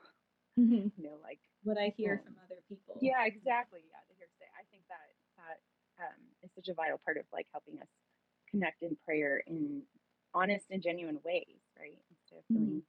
you 0.55 0.91
know, 0.97 1.17
like 1.23 1.39
What 1.63 1.77
I 1.77 1.93
hear 1.97 2.19
Um, 2.19 2.23
from 2.25 2.35
other 2.45 2.61
people. 2.69 2.97
yeah, 3.01 3.25
exactly. 3.25 3.81
Yeah, 3.87 4.01
the 4.09 4.15
hearsay. 4.15 4.49
I 4.55 4.63
think 4.71 4.83
that 4.89 5.07
that 5.37 5.57
um, 6.03 6.19
is 6.43 6.51
such 6.55 6.67
a 6.69 6.73
vital 6.73 6.99
part 7.03 7.17
of 7.17 7.25
like 7.33 7.47
helping 7.51 7.79
us 7.79 7.87
connect 8.49 8.83
in 8.83 8.95
prayer 9.05 9.43
in 9.47 9.83
honest 10.33 10.65
and 10.71 10.81
genuine 10.81 11.19
ways, 11.25 11.59
right? 11.79 11.99
Mhm. 12.35 12.47
feeling, 12.47 12.83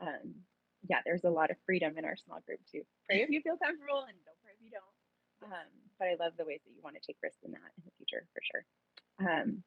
um, 0.00 0.46
yeah, 0.88 1.00
there's 1.04 1.24
a 1.24 1.30
lot 1.30 1.50
of 1.50 1.56
freedom 1.66 1.98
in 1.98 2.04
our 2.04 2.16
small 2.16 2.40
group 2.40 2.60
too 2.70 2.84
pray 3.06 3.22
if 3.22 3.30
you 3.30 3.40
feel 3.42 3.56
comfortable 3.56 4.04
and 4.04 4.16
don't 4.24 4.40
pray 4.42 4.52
if 4.54 4.62
you 4.62 4.70
don't. 4.70 5.52
Um, 5.52 5.68
but 5.98 6.08
I 6.08 6.14
love 6.14 6.36
the 6.36 6.44
ways 6.44 6.60
that 6.64 6.72
you 6.72 6.82
want 6.82 6.96
to 6.96 7.02
take 7.06 7.16
risks 7.22 7.42
in 7.44 7.52
that 7.52 7.72
in 7.76 7.84
the 7.84 7.90
future 7.96 8.26
for 8.34 8.42
sure. 8.42 8.64
Um, 9.18 9.64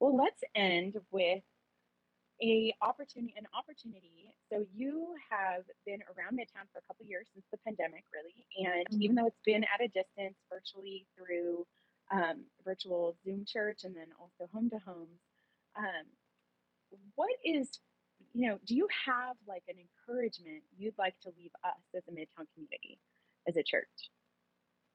well, 0.00 0.16
let's 0.16 0.42
end 0.54 0.96
with 1.10 1.42
a 2.42 2.74
opportunity 2.82 3.34
an 3.36 3.46
opportunity 3.56 4.34
so 4.50 4.66
you 4.74 5.14
have 5.30 5.62
been 5.86 6.00
around 6.16 6.38
midtown 6.38 6.66
for 6.72 6.78
a 6.78 6.82
couple 6.88 7.06
years 7.06 7.28
since 7.32 7.44
the 7.52 7.58
pandemic 7.58 8.04
really 8.12 8.46
and 8.58 8.86
even 9.02 9.14
though 9.14 9.26
it's 9.26 9.40
been 9.44 9.64
at 9.64 9.80
a 9.80 9.88
distance 9.88 10.36
virtually 10.50 11.06
through 11.16 11.64
um, 12.10 12.44
virtual 12.64 13.16
zoom 13.24 13.44
church 13.46 13.84
and 13.84 13.94
then 13.94 14.08
also 14.18 14.50
home 14.52 14.68
to 14.68 14.78
homes 14.78 15.20
um, 15.76 16.06
what 17.14 17.30
is 17.44 17.78
you 18.34 18.48
know 18.48 18.58
do 18.66 18.74
you 18.74 18.86
have 19.06 19.36
like 19.46 19.62
an 19.68 19.76
encouragement 19.78 20.62
you'd 20.76 20.98
like 20.98 21.14
to 21.22 21.30
leave 21.38 21.50
us 21.64 21.82
as 21.96 22.02
a 22.08 22.12
midtown 22.12 22.46
community 22.54 22.98
as 23.48 23.56
a 23.56 23.62
church 23.62 24.10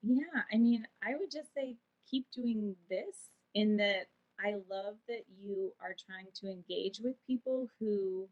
Yeah, 0.01 0.43
I 0.51 0.57
mean, 0.57 0.87
I 1.03 1.15
would 1.17 1.31
just 1.31 1.53
say 1.53 1.75
keep 2.09 2.27
doing 2.31 2.75
this 2.89 3.29
in 3.53 3.77
that 3.77 4.07
I 4.39 4.55
love 4.69 4.95
that 5.07 5.23
you 5.41 5.73
are 5.81 5.95
trying 6.05 6.27
to 6.35 6.49
engage 6.51 6.99
with 6.99 7.15
people 7.25 7.67
who 7.79 8.29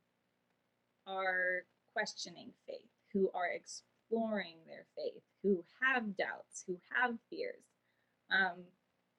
are 1.08 1.64
questioning 1.94 2.52
faith, 2.68 2.90
who 3.14 3.30
are 3.34 3.50
exploring 3.50 4.58
their 4.68 4.86
faith, 4.96 5.24
who 5.44 5.64
have 5.82 6.16
doubts, 6.18 6.64
who 6.68 6.78
have 6.96 7.16
fears. 7.30 7.64
Um, 8.32 8.64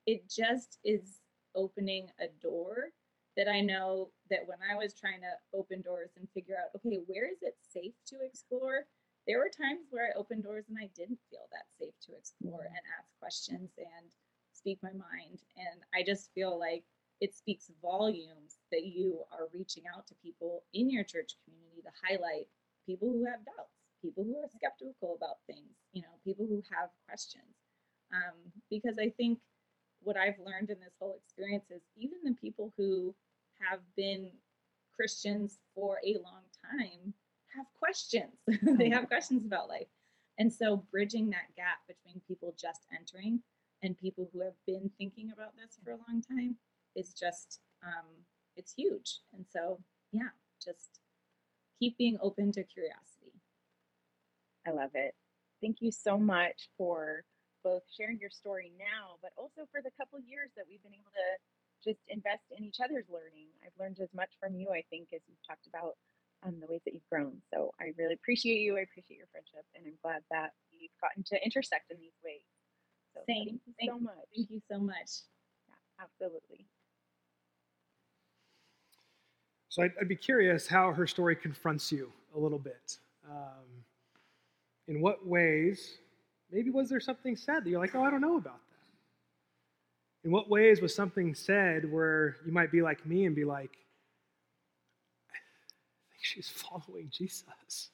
it 0.06 0.22
just 0.30 0.78
is 0.84 1.20
opening 1.54 2.08
a 2.20 2.28
door 2.40 2.90
that 3.36 3.48
I 3.48 3.60
know 3.60 4.08
that 4.30 4.46
when 4.46 4.58
I 4.64 4.76
was 4.76 4.94
trying 4.94 5.20
to 5.20 5.32
open 5.56 5.82
doors 5.82 6.10
and 6.16 6.28
figure 6.32 6.56
out, 6.56 6.72
okay, 6.76 7.00
where 7.06 7.30
is 7.30 7.42
it 7.42 7.56
safe 7.60 7.94
to 8.08 8.16
explore? 8.24 8.86
There 9.26 9.38
were 9.38 9.50
times 9.50 9.86
where 9.90 10.06
I 10.06 10.18
opened 10.18 10.44
doors 10.44 10.66
and 10.68 10.78
I 10.80 10.88
didn't 10.96 11.20
feel 11.30 11.46
that 11.52 11.68
safe 11.78 11.94
to 12.06 12.16
explore 12.16 12.64
and 12.64 12.74
ask 12.98 13.08
questions 13.20 13.70
and 13.76 14.10
speak 14.52 14.78
my 14.82 14.92
mind. 14.92 15.42
And 15.56 15.82
I 15.94 16.02
just 16.04 16.32
feel 16.34 16.58
like 16.58 16.84
it 17.20 17.34
speaks 17.34 17.70
volumes 17.82 18.58
that 18.72 18.84
you 18.84 19.20
are 19.32 19.48
reaching 19.52 19.84
out 19.94 20.06
to 20.06 20.14
people 20.22 20.64
in 20.72 20.90
your 20.90 21.04
church 21.04 21.36
community 21.44 21.82
to 21.82 21.92
highlight 22.02 22.48
people 22.86 23.08
who 23.08 23.24
have 23.24 23.44
doubts, 23.44 23.76
people 24.02 24.24
who 24.24 24.36
are 24.36 24.48
skeptical 24.54 25.16
about 25.16 25.38
things, 25.46 25.76
you 25.92 26.02
know, 26.02 26.20
people 26.24 26.46
who 26.46 26.62
have 26.70 26.90
questions. 27.08 27.56
Um, 28.12 28.52
because 28.70 28.98
I 28.98 29.08
think 29.10 29.38
what 30.02 30.16
I've 30.16 30.38
learned 30.38 30.70
in 30.70 30.78
this 30.78 30.94
whole 31.00 31.18
experience 31.18 31.64
is 31.70 31.82
even 31.96 32.18
the 32.24 32.34
people 32.34 32.72
who 32.76 33.14
have 33.60 33.80
been 33.96 34.30
Christians 34.94 35.58
for 35.74 35.98
a 36.04 36.14
long 36.14 36.42
time 36.70 37.14
have 37.56 37.66
questions. 37.78 38.32
they 38.78 38.90
have 38.90 39.08
questions 39.08 39.44
about 39.44 39.68
life. 39.68 39.88
And 40.38 40.52
so 40.52 40.84
bridging 40.90 41.30
that 41.30 41.54
gap 41.56 41.78
between 41.88 42.20
people 42.28 42.54
just 42.60 42.82
entering 42.94 43.40
and 43.82 43.96
people 43.96 44.28
who 44.32 44.42
have 44.42 44.56
been 44.66 44.90
thinking 44.98 45.32
about 45.32 45.56
this 45.56 45.78
for 45.82 45.92
a 45.92 46.00
long 46.08 46.22
time 46.22 46.56
is 46.94 47.14
just 47.14 47.60
um, 47.84 48.06
it's 48.56 48.74
huge. 48.74 49.20
And 49.34 49.44
so 49.50 49.78
yeah, 50.12 50.32
just 50.62 51.00
keep 51.78 51.96
being 51.96 52.18
open 52.20 52.52
to 52.52 52.64
curiosity. 52.64 53.32
I 54.66 54.70
love 54.70 54.90
it. 54.94 55.14
Thank 55.62 55.78
you 55.80 55.90
so 55.90 56.18
much 56.18 56.68
for 56.76 57.24
both 57.64 57.82
sharing 57.96 58.18
your 58.20 58.30
story 58.30 58.72
now, 58.78 59.16
but 59.22 59.32
also 59.36 59.66
for 59.72 59.80
the 59.82 59.90
couple 59.98 60.18
years 60.20 60.50
that 60.56 60.66
we've 60.68 60.82
been 60.82 60.94
able 60.94 61.12
to 61.12 61.28
just 61.86 62.00
invest 62.08 62.42
in 62.56 62.64
each 62.64 62.80
other's 62.82 63.06
learning. 63.08 63.48
I've 63.64 63.78
learned 63.78 64.00
as 64.02 64.10
much 64.14 64.30
from 64.40 64.54
you, 64.54 64.70
I 64.70 64.82
think, 64.90 65.08
as 65.14 65.20
you've 65.28 65.46
talked 65.46 65.66
about 65.66 65.94
um, 66.42 66.58
the 66.60 66.66
ways 66.66 66.80
that 66.84 66.94
you've 66.94 67.08
grown. 67.10 67.38
So 67.54 67.72
I 67.80 67.94
really 67.96 68.14
appreciate 68.14 68.60
you. 68.60 68.76
I 68.76 68.80
appreciate 68.80 69.18
your 69.18 69.30
friendship, 69.30 69.64
and 69.74 69.86
I'm 69.86 69.98
glad 70.02 70.22
that 70.30 70.52
we've 70.72 70.90
gotten 71.00 71.22
to 71.30 71.44
intersect 71.44 71.90
in 71.90 71.98
these 71.98 72.18
ways. 72.24 72.42
So 73.14 73.20
Same. 73.28 73.46
thank 73.46 73.60
you 73.66 73.88
so 73.88 73.98
much. 73.98 74.26
Thank 74.34 74.50
you 74.50 74.60
so 74.70 74.78
much. 74.78 75.24
Yeah, 75.68 76.04
absolutely. 76.04 76.66
So 79.68 79.82
I'd, 79.82 79.92
I'd 80.00 80.08
be 80.08 80.16
curious 80.16 80.66
how 80.66 80.92
her 80.92 81.06
story 81.06 81.36
confronts 81.36 81.92
you 81.92 82.10
a 82.34 82.38
little 82.38 82.58
bit. 82.58 82.98
Um, 83.28 83.84
in 84.88 85.00
what 85.00 85.26
ways, 85.26 85.98
maybe 86.50 86.70
was 86.70 86.88
there 86.88 87.00
something 87.00 87.36
said 87.36 87.64
that 87.64 87.70
you're 87.70 87.80
like, 87.80 87.94
oh, 87.94 88.02
I 88.02 88.10
don't 88.10 88.20
know 88.20 88.36
about 88.36 88.60
that? 88.60 88.65
In 90.26 90.32
what 90.32 90.50
ways 90.50 90.80
was 90.80 90.92
something 90.92 91.36
said 91.36 91.88
where 91.88 92.34
you 92.44 92.50
might 92.50 92.72
be 92.72 92.82
like 92.82 93.06
me 93.06 93.26
and 93.26 93.36
be 93.36 93.44
like, 93.44 93.70
I 95.30 95.38
think 96.10 96.20
she's 96.20 96.48
following 96.48 97.10
Jesus? 97.12 97.90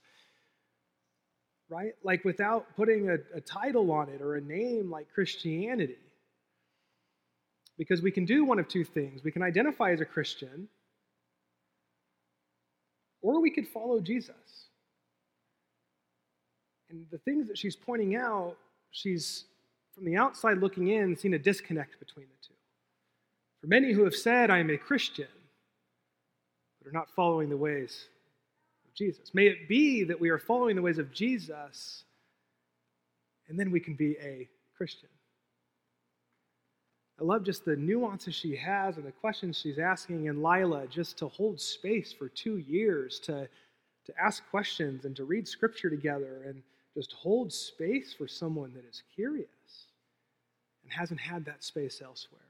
Right? 1.68 1.92
Like 2.02 2.24
without 2.24 2.74
putting 2.74 3.10
a, 3.10 3.16
a 3.36 3.42
title 3.42 3.92
on 3.92 4.08
it 4.08 4.22
or 4.22 4.36
a 4.36 4.40
name 4.40 4.90
like 4.90 5.12
Christianity. 5.12 5.98
Because 7.76 8.00
we 8.00 8.10
can 8.10 8.24
do 8.24 8.46
one 8.46 8.58
of 8.58 8.66
two 8.66 8.84
things. 8.84 9.22
We 9.22 9.30
can 9.30 9.42
identify 9.42 9.92
as 9.92 10.00
a 10.00 10.06
Christian, 10.06 10.68
or 13.20 13.42
we 13.42 13.50
could 13.50 13.68
follow 13.68 14.00
Jesus. 14.00 14.68
And 16.88 17.04
the 17.10 17.18
things 17.18 17.46
that 17.48 17.58
she's 17.58 17.76
pointing 17.76 18.16
out, 18.16 18.56
she's 18.90 19.44
from 19.94 20.04
the 20.04 20.16
outside 20.16 20.58
looking 20.58 20.88
in, 20.88 21.16
seen 21.16 21.34
a 21.34 21.38
disconnect 21.38 21.98
between 21.98 22.26
the 22.26 22.46
two. 22.46 22.54
For 23.60 23.66
many 23.66 23.92
who 23.92 24.04
have 24.04 24.14
said, 24.14 24.50
I 24.50 24.58
am 24.58 24.70
a 24.70 24.76
Christian, 24.76 25.28
but 26.78 26.88
are 26.88 26.92
not 26.92 27.10
following 27.10 27.48
the 27.48 27.56
ways 27.56 28.06
of 28.86 28.94
Jesus. 28.94 29.34
May 29.34 29.46
it 29.46 29.68
be 29.68 30.04
that 30.04 30.20
we 30.20 30.30
are 30.30 30.38
following 30.38 30.76
the 30.76 30.82
ways 30.82 30.98
of 30.98 31.12
Jesus, 31.12 32.04
and 33.48 33.58
then 33.58 33.70
we 33.70 33.80
can 33.80 33.94
be 33.94 34.16
a 34.22 34.48
Christian. 34.76 35.08
I 37.20 37.24
love 37.24 37.44
just 37.44 37.64
the 37.64 37.76
nuances 37.76 38.34
she 38.34 38.56
has 38.56 38.96
and 38.96 39.06
the 39.06 39.12
questions 39.12 39.56
she's 39.56 39.78
asking 39.78 40.26
in 40.26 40.42
Lila 40.42 40.88
just 40.88 41.18
to 41.18 41.28
hold 41.28 41.60
space 41.60 42.12
for 42.12 42.28
two 42.28 42.56
years 42.56 43.20
to, 43.20 43.48
to 44.06 44.12
ask 44.20 44.42
questions 44.50 45.04
and 45.04 45.14
to 45.14 45.24
read 45.24 45.46
scripture 45.46 45.88
together 45.88 46.42
and 46.46 46.62
just 46.96 47.12
hold 47.12 47.52
space 47.52 48.12
for 48.12 48.26
someone 48.26 48.72
that 48.74 48.84
is 48.84 49.02
curious 49.14 49.46
and 50.82 50.92
hasn't 50.92 51.20
had 51.20 51.44
that 51.44 51.62
space 51.62 52.00
elsewhere 52.04 52.40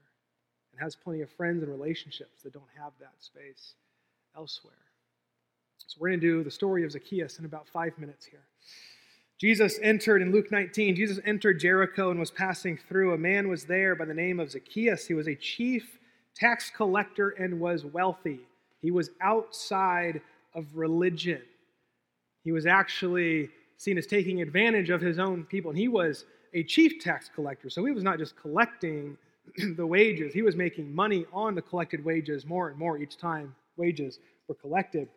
and 0.71 0.81
has 0.81 0.95
plenty 0.95 1.21
of 1.21 1.29
friends 1.31 1.63
and 1.63 1.71
relationships 1.71 2.41
that 2.43 2.53
don't 2.53 2.63
have 2.79 2.91
that 2.99 3.13
space 3.19 3.75
elsewhere. 4.35 4.73
So 5.77 5.97
we're 5.99 6.09
going 6.09 6.21
to 6.21 6.27
do 6.27 6.43
the 6.43 6.51
story 6.51 6.83
of 6.83 6.91
Zacchaeus 6.91 7.39
in 7.39 7.45
about 7.45 7.67
five 7.67 7.97
minutes 7.97 8.25
here. 8.25 8.43
Jesus 9.39 9.77
entered 9.81 10.21
in 10.21 10.31
Luke 10.31 10.51
19. 10.51 10.95
Jesus 10.95 11.19
entered 11.25 11.59
Jericho 11.59 12.11
and 12.11 12.19
was 12.19 12.31
passing 12.31 12.79
through. 12.87 13.13
A 13.13 13.17
man 13.17 13.49
was 13.49 13.65
there 13.65 13.95
by 13.95 14.05
the 14.05 14.13
name 14.13 14.39
of 14.39 14.51
Zacchaeus. 14.51 15.05
He 15.05 15.13
was 15.13 15.27
a 15.27 15.35
chief 15.35 15.99
tax 16.35 16.69
collector 16.69 17.31
and 17.31 17.59
was 17.59 17.85
wealthy. 17.85 18.39
He 18.81 18.91
was 18.91 19.09
outside 19.21 20.21
of 20.55 20.65
religion. 20.73 21.41
He 22.43 22.51
was 22.51 22.65
actually 22.65 23.49
seen 23.77 23.97
as 23.97 24.07
taking 24.07 24.41
advantage 24.41 24.89
of 24.89 25.01
his 25.01 25.19
own 25.19 25.43
people. 25.43 25.71
And 25.71 25.77
he 25.77 25.87
was 25.87 26.25
a 26.53 26.63
chief 26.63 27.01
tax 27.01 27.29
collector. 27.33 27.69
So 27.69 27.83
he 27.85 27.91
was 27.91 28.03
not 28.03 28.17
just 28.17 28.35
collecting 28.35 29.17
the 29.75 29.85
wages, 29.85 30.33
he 30.33 30.41
was 30.41 30.55
making 30.55 30.93
money 30.93 31.25
on 31.33 31.55
the 31.55 31.61
collected 31.61 32.03
wages 32.03 32.45
more 32.45 32.69
and 32.69 32.77
more 32.77 32.97
each 32.97 33.17
time 33.17 33.55
wages 33.75 34.19
were 34.47 34.55
collected. 34.55 35.07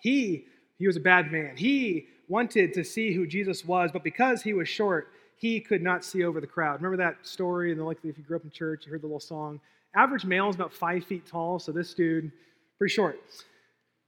He 0.00 0.46
he 0.76 0.86
was 0.86 0.96
a 0.96 1.00
bad 1.00 1.30
man. 1.30 1.56
He 1.56 2.08
wanted 2.28 2.74
to 2.74 2.84
see 2.84 3.12
who 3.12 3.26
Jesus 3.26 3.64
was, 3.64 3.90
but 3.92 4.02
because 4.02 4.42
he 4.42 4.52
was 4.52 4.68
short, 4.68 5.08
he 5.36 5.60
could 5.60 5.82
not 5.82 6.04
see 6.04 6.24
over 6.24 6.40
the 6.40 6.46
crowd. 6.46 6.82
Remember 6.82 6.96
that 6.96 7.24
story? 7.26 7.72
And 7.72 7.84
like 7.84 7.98
if 8.02 8.18
you 8.18 8.24
grew 8.24 8.36
up 8.36 8.44
in 8.44 8.50
church, 8.50 8.84
you 8.84 8.92
heard 8.92 9.02
the 9.02 9.06
little 9.06 9.20
song. 9.20 9.60
Average 9.94 10.24
male 10.24 10.48
is 10.48 10.56
about 10.56 10.72
five 10.72 11.04
feet 11.04 11.26
tall, 11.26 11.58
so 11.58 11.70
this 11.70 11.94
dude, 11.94 12.32
pretty 12.78 12.92
short. 12.92 13.20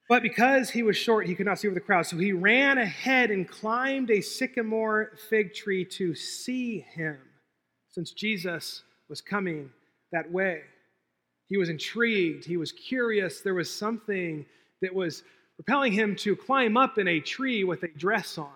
But 0.08 0.22
because 0.22 0.70
he 0.70 0.82
was 0.82 0.96
short, 0.96 1.26
he 1.26 1.34
could 1.34 1.46
not 1.46 1.58
see 1.58 1.66
over 1.68 1.74
the 1.74 1.80
crowd. 1.80 2.06
So 2.06 2.16
he 2.16 2.32
ran 2.32 2.78
ahead 2.78 3.30
and 3.30 3.48
climbed 3.48 4.10
a 4.10 4.20
sycamore 4.20 5.12
fig 5.28 5.52
tree 5.52 5.84
to 5.84 6.14
see 6.14 6.80
him, 6.80 7.18
since 7.90 8.12
Jesus 8.12 8.82
was 9.08 9.20
coming 9.20 9.70
that 10.12 10.30
way. 10.30 10.62
He 11.48 11.56
was 11.56 11.68
intrigued, 11.68 12.44
he 12.44 12.56
was 12.56 12.72
curious. 12.72 13.40
There 13.40 13.54
was 13.54 13.72
something 13.72 14.46
that 14.82 14.94
was 14.94 15.22
propelling 15.56 15.92
him 15.92 16.14
to 16.16 16.36
climb 16.36 16.76
up 16.76 16.98
in 16.98 17.08
a 17.08 17.20
tree 17.20 17.64
with 17.64 17.82
a 17.82 17.88
dress 17.88 18.38
on, 18.38 18.50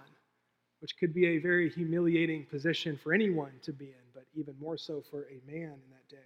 which 0.81 0.97
could 0.99 1.15
be 1.15 1.27
a 1.27 1.39
very 1.39 1.71
humiliating 1.71 2.47
position 2.47 2.99
for 3.03 3.13
anyone 3.13 3.53
to 3.63 3.73
be 3.73 3.87
in, 3.87 4.11
but 4.15 4.25
even 4.35 4.55
more 4.61 4.77
so 4.77 5.03
for 5.11 5.23
a 5.23 5.41
man 5.51 5.73
in 5.73 5.91
that 5.91 6.09
day. 6.09 6.17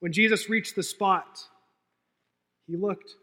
When 0.00 0.12
Jesus 0.12 0.50
reached 0.50 0.76
the 0.76 0.82
spot, 0.82 1.40
he 2.66 2.76
looked 2.76 3.14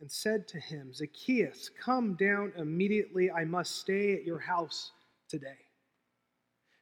and 0.00 0.10
said 0.10 0.46
to 0.48 0.60
him, 0.60 0.92
Zacchaeus, 0.94 1.70
come 1.82 2.14
down 2.14 2.52
immediately. 2.56 3.30
I 3.30 3.44
must 3.44 3.76
stay 3.76 4.14
at 4.14 4.24
your 4.24 4.38
house 4.38 4.92
today. 5.28 5.58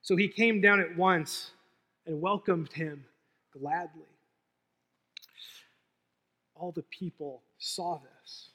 So 0.02 0.16
he 0.16 0.28
came 0.28 0.60
down 0.60 0.80
at 0.80 0.96
once 0.96 1.52
and 2.06 2.20
welcomed 2.20 2.72
him 2.72 3.04
gladly. 3.58 4.02
All 6.54 6.72
the 6.72 6.84
people 6.84 7.42
saw 7.58 7.98
this 7.98 8.50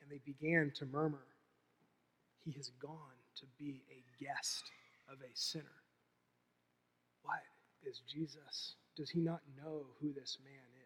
and 0.00 0.10
they 0.10 0.20
began 0.24 0.72
to 0.76 0.86
murmur, 0.86 1.24
He 2.44 2.52
has 2.52 2.70
gone 2.80 2.98
to 3.36 3.46
be 3.58 3.82
a 3.90 4.24
guest 4.24 4.64
of 5.10 5.18
a 5.20 5.32
sinner. 5.34 5.64
What 7.22 7.40
is 7.82 8.00
Jesus? 8.10 8.74
Does 8.96 9.10
he 9.10 9.20
not 9.20 9.40
know 9.56 9.86
who 10.00 10.12
this 10.12 10.38
man 10.44 10.54
is? 10.78 10.83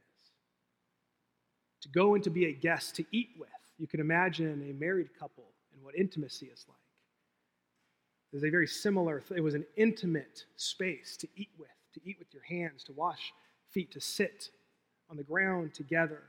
To 1.83 1.89
go 1.89 2.15
and 2.15 2.25
to 2.25 2.31
be 2.31 2.47
a 2.47 2.53
guest 2.53 2.97
to 2.97 3.05
eat 3.13 3.31
with, 3.39 3.49
you 3.79 3.87
can 3.87 4.01
imagine 4.01 4.69
a 4.69 4.73
married 4.73 5.11
couple 5.19 5.45
and 5.73 5.83
what 5.83 5.95
intimacy 5.95 6.47
is 6.47 6.65
like. 6.69 6.77
There's 8.33 8.45
a 8.45 8.51
very 8.51 8.67
similar, 8.67 9.23
it 9.35 9.41
was 9.41 9.55
an 9.55 9.65
intimate 9.77 10.45
space 10.57 11.17
to 11.19 11.29
eat 11.37 11.51
with, 11.57 11.69
to 11.95 12.01
eat 12.05 12.17
with 12.19 12.33
your 12.35 12.43
hands, 12.43 12.85
to 12.85 12.93
wash 12.93 13.33
feet, 13.71 13.93
to 13.93 14.01
sit 14.01 14.51
on 15.11 15.17
the 15.17 15.23
ground 15.23 15.73
together. 15.73 16.23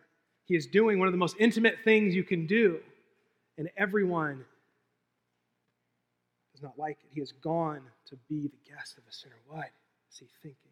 He 0.45 0.55
is 0.55 0.65
doing 0.65 0.99
one 0.99 1.07
of 1.07 1.13
the 1.13 1.17
most 1.17 1.35
intimate 1.39 1.77
things 1.83 2.15
you 2.15 2.23
can 2.23 2.47
do, 2.47 2.79
and 3.57 3.69
everyone 3.75 4.45
does 6.53 6.63
not 6.63 6.77
like 6.77 6.97
it. 7.03 7.09
He 7.11 7.19
has 7.19 7.31
gone 7.31 7.81
to 8.07 8.15
be 8.29 8.47
the 8.47 8.71
guest 8.71 8.97
of 8.97 9.03
a 9.09 9.11
sinner. 9.11 9.35
What 9.47 9.69
is 10.11 10.19
he 10.19 10.27
thinking? 10.41 10.68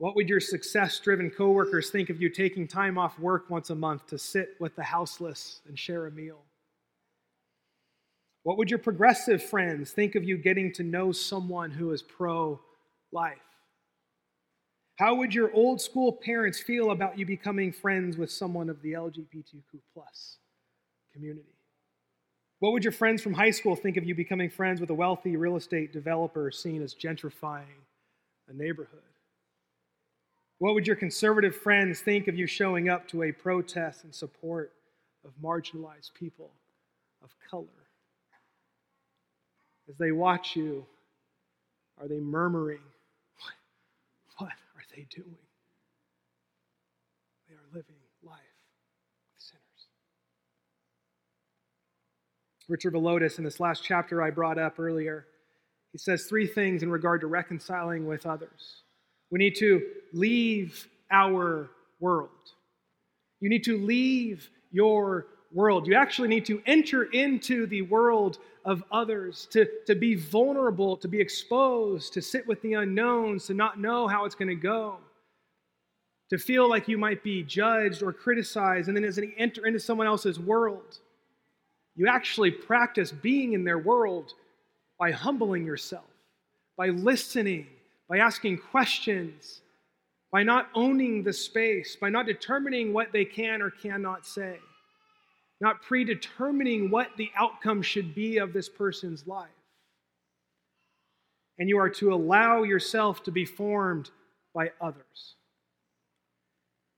What 0.00 0.16
would 0.16 0.30
your 0.30 0.40
success 0.40 0.98
driven 0.98 1.28
coworkers 1.28 1.90
think 1.90 2.08
of 2.08 2.22
you 2.22 2.30
taking 2.30 2.66
time 2.66 2.96
off 2.96 3.18
work 3.18 3.50
once 3.50 3.68
a 3.68 3.74
month 3.74 4.06
to 4.06 4.16
sit 4.16 4.56
with 4.58 4.74
the 4.74 4.82
houseless 4.82 5.60
and 5.68 5.78
share 5.78 6.06
a 6.06 6.10
meal? 6.10 6.40
What 8.42 8.56
would 8.56 8.70
your 8.70 8.78
progressive 8.78 9.42
friends 9.42 9.92
think 9.92 10.14
of 10.14 10.24
you 10.24 10.38
getting 10.38 10.72
to 10.72 10.82
know 10.82 11.12
someone 11.12 11.70
who 11.70 11.92
is 11.92 12.00
pro 12.00 12.58
life? 13.12 13.36
How 14.96 15.16
would 15.16 15.34
your 15.34 15.52
old 15.52 15.82
school 15.82 16.12
parents 16.12 16.58
feel 16.58 16.92
about 16.92 17.18
you 17.18 17.26
becoming 17.26 17.70
friends 17.70 18.16
with 18.16 18.30
someone 18.30 18.70
of 18.70 18.80
the 18.80 18.94
LGBTQ 18.94 19.82
community? 21.12 21.54
What 22.60 22.72
would 22.72 22.84
your 22.84 22.92
friends 22.94 23.20
from 23.20 23.34
high 23.34 23.50
school 23.50 23.76
think 23.76 23.98
of 23.98 24.04
you 24.04 24.14
becoming 24.14 24.48
friends 24.48 24.80
with 24.80 24.88
a 24.88 24.94
wealthy 24.94 25.36
real 25.36 25.56
estate 25.56 25.92
developer 25.92 26.50
seen 26.50 26.80
as 26.80 26.94
gentrifying 26.94 27.84
a 28.48 28.54
neighborhood? 28.54 29.02
What 30.60 30.74
would 30.74 30.86
your 30.86 30.94
conservative 30.94 31.56
friends 31.56 32.00
think 32.00 32.28
of 32.28 32.36
you 32.36 32.46
showing 32.46 32.90
up 32.90 33.08
to 33.08 33.22
a 33.22 33.32
protest 33.32 34.04
in 34.04 34.12
support 34.12 34.72
of 35.24 35.32
marginalized 35.42 36.12
people 36.12 36.50
of 37.24 37.30
color? 37.50 37.64
As 39.88 39.96
they 39.96 40.12
watch 40.12 40.54
you, 40.54 40.84
are 41.98 42.06
they 42.06 42.20
murmuring, 42.20 42.82
What? 44.36 44.50
Are 44.50 44.84
they 44.94 45.06
doing? 45.08 45.48
They 47.48 47.54
are 47.54 47.66
living 47.74 47.96
life 48.22 48.36
with 49.32 49.42
sinners. 49.42 49.86
Richard 52.68 52.92
Villodas, 52.92 53.38
in 53.38 53.44
this 53.44 53.60
last 53.60 53.82
chapter 53.82 54.20
I 54.20 54.30
brought 54.30 54.58
up 54.58 54.78
earlier, 54.78 55.26
he 55.92 55.96
says 55.96 56.26
three 56.26 56.46
things 56.46 56.82
in 56.82 56.90
regard 56.90 57.22
to 57.22 57.28
reconciling 57.28 58.06
with 58.06 58.26
others. 58.26 58.82
We 59.30 59.38
need 59.38 59.56
to 59.56 59.82
leave 60.12 60.88
our 61.10 61.70
world. 62.00 62.30
You 63.40 63.48
need 63.48 63.64
to 63.64 63.78
leave 63.78 64.48
your 64.70 65.26
world. 65.52 65.86
You 65.86 65.94
actually 65.94 66.28
need 66.28 66.46
to 66.46 66.62
enter 66.66 67.04
into 67.04 67.66
the 67.66 67.82
world 67.82 68.38
of 68.64 68.84
others, 68.92 69.48
to, 69.50 69.66
to 69.86 69.94
be 69.94 70.14
vulnerable, 70.14 70.96
to 70.98 71.08
be 71.08 71.20
exposed, 71.20 72.12
to 72.12 72.22
sit 72.22 72.46
with 72.46 72.60
the 72.62 72.74
unknowns, 72.74 73.46
to 73.46 73.54
not 73.54 73.80
know 73.80 74.06
how 74.06 74.26
it's 74.26 74.34
going 74.34 74.48
to 74.48 74.54
go, 74.54 74.96
to 76.28 76.38
feel 76.38 76.68
like 76.68 76.86
you 76.86 76.98
might 76.98 77.22
be 77.22 77.42
judged 77.42 78.02
or 78.02 78.12
criticized. 78.12 78.88
And 78.88 78.96
then 78.96 79.04
as 79.04 79.16
you 79.16 79.32
enter 79.38 79.66
into 79.66 79.80
someone 79.80 80.06
else's 80.06 80.38
world, 80.38 80.98
you 81.96 82.06
actually 82.06 82.50
practice 82.50 83.10
being 83.10 83.54
in 83.54 83.64
their 83.64 83.78
world 83.78 84.34
by 84.98 85.10
humbling 85.10 85.64
yourself, 85.64 86.04
by 86.76 86.88
listening, 86.88 87.66
by 88.10 88.18
asking 88.18 88.58
questions, 88.58 89.62
by 90.30 90.42
not 90.42 90.68
owning 90.74 91.22
the 91.22 91.32
space, 91.32 91.96
by 91.96 92.10
not 92.10 92.26
determining 92.26 92.92
what 92.92 93.12
they 93.12 93.24
can 93.24 93.62
or 93.62 93.70
cannot 93.70 94.26
say 94.26 94.58
not 95.60 95.82
predetermining 95.82 96.90
what 96.90 97.08
the 97.16 97.30
outcome 97.36 97.82
should 97.82 98.14
be 98.14 98.38
of 98.38 98.52
this 98.52 98.68
person's 98.68 99.26
life. 99.26 99.48
And 101.58 101.68
you 101.68 101.78
are 101.78 101.90
to 101.90 102.14
allow 102.14 102.62
yourself 102.62 103.22
to 103.24 103.30
be 103.30 103.44
formed 103.44 104.10
by 104.54 104.70
others. 104.80 105.34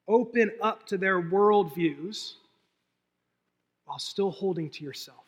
Open 0.08 0.52
up 0.62 0.86
to 0.86 0.96
their 0.96 1.20
worldviews 1.20 2.34
while 3.84 3.98
still 3.98 4.30
holding 4.30 4.70
to 4.70 4.84
yourself. 4.84 5.24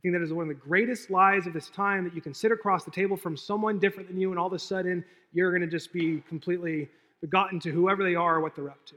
I 0.00 0.02
think 0.02 0.14
that 0.14 0.22
is 0.22 0.32
one 0.32 0.42
of 0.42 0.48
the 0.48 0.54
greatest 0.54 1.10
lies 1.10 1.46
of 1.46 1.52
this 1.52 1.68
time 1.68 2.04
that 2.04 2.14
you 2.14 2.22
can 2.22 2.32
sit 2.32 2.50
across 2.50 2.84
the 2.84 2.90
table 2.90 3.16
from 3.16 3.36
someone 3.36 3.78
different 3.78 4.08
than 4.08 4.18
you, 4.18 4.30
and 4.30 4.38
all 4.38 4.46
of 4.46 4.52
a 4.54 4.58
sudden 4.58 5.04
you're 5.32 5.50
going 5.50 5.62
to 5.62 5.68
just 5.68 5.92
be 5.92 6.22
completely 6.28 6.88
begotten 7.20 7.60
to 7.60 7.70
whoever 7.70 8.02
they 8.02 8.14
are 8.14 8.36
or 8.36 8.40
what 8.40 8.56
they're 8.56 8.70
up 8.70 8.84
to 8.86 8.96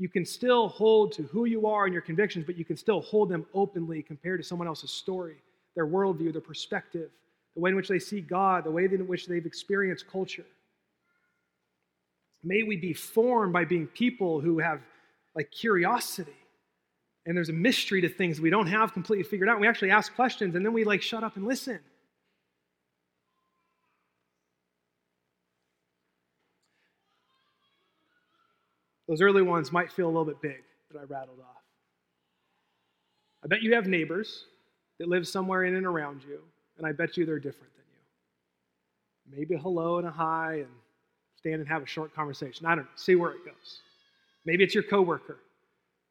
you 0.00 0.08
can 0.08 0.24
still 0.24 0.66
hold 0.66 1.12
to 1.12 1.24
who 1.24 1.44
you 1.44 1.66
are 1.66 1.84
and 1.84 1.92
your 1.92 2.00
convictions, 2.00 2.46
but 2.46 2.56
you 2.56 2.64
can 2.64 2.76
still 2.76 3.02
hold 3.02 3.28
them 3.28 3.44
openly 3.52 4.02
compared 4.02 4.40
to 4.40 4.48
someone 4.48 4.66
else's 4.66 4.90
story, 4.90 5.36
their 5.74 5.86
worldview, 5.86 6.32
their 6.32 6.40
perspective, 6.40 7.10
the 7.54 7.60
way 7.60 7.68
in 7.68 7.76
which 7.76 7.88
they 7.88 7.98
see 7.98 8.22
God, 8.22 8.64
the 8.64 8.70
way 8.70 8.86
in 8.86 9.06
which 9.06 9.26
they've 9.26 9.44
experienced 9.44 10.06
culture. 10.10 10.46
May 12.42 12.62
we 12.62 12.78
be 12.78 12.94
formed 12.94 13.52
by 13.52 13.66
being 13.66 13.86
people 13.88 14.40
who 14.40 14.58
have 14.58 14.80
like 15.34 15.50
curiosity. 15.50 16.32
And 17.26 17.36
there's 17.36 17.50
a 17.50 17.54
mystery 17.54 18.00
to 18.00 18.08
things 18.08 18.40
we 18.40 18.50
don't 18.50 18.66
have 18.66 18.92
completely 18.92 19.24
figured 19.24 19.48
out. 19.48 19.60
We 19.60 19.68
actually 19.68 19.90
ask 19.90 20.14
questions 20.14 20.54
and 20.54 20.64
then 20.64 20.72
we 20.72 20.84
like 20.84 21.02
shut 21.02 21.22
up 21.22 21.36
and 21.36 21.46
listen. 21.46 21.78
Those 29.10 29.20
early 29.20 29.42
ones 29.42 29.72
might 29.72 29.90
feel 29.90 30.06
a 30.06 30.12
little 30.12 30.24
bit 30.24 30.40
big 30.40 30.62
that 30.92 30.98
I 31.00 31.02
rattled 31.02 31.40
off. 31.40 31.62
I 33.42 33.48
bet 33.48 33.60
you 33.60 33.74
have 33.74 33.88
neighbors 33.88 34.44
that 35.00 35.08
live 35.08 35.26
somewhere 35.26 35.64
in 35.64 35.74
and 35.74 35.84
around 35.84 36.22
you, 36.22 36.40
and 36.78 36.86
I 36.86 36.92
bet 36.92 37.16
you 37.16 37.26
they're 37.26 37.40
different 37.40 37.72
than 37.74 37.84
you. 39.34 39.38
Maybe 39.38 39.56
a 39.56 39.58
hello 39.58 39.98
and 39.98 40.06
a 40.06 40.12
hi 40.12 40.58
and 40.58 40.68
stand 41.36 41.56
and 41.56 41.66
have 41.68 41.82
a 41.82 41.86
short 41.86 42.14
conversation. 42.14 42.66
I 42.66 42.76
don't 42.76 42.84
know. 42.84 42.90
See 42.94 43.16
where 43.16 43.32
it 43.32 43.44
goes. 43.44 43.80
Maybe 44.44 44.62
it's 44.62 44.74
your 44.74 44.84
coworker. 44.84 45.38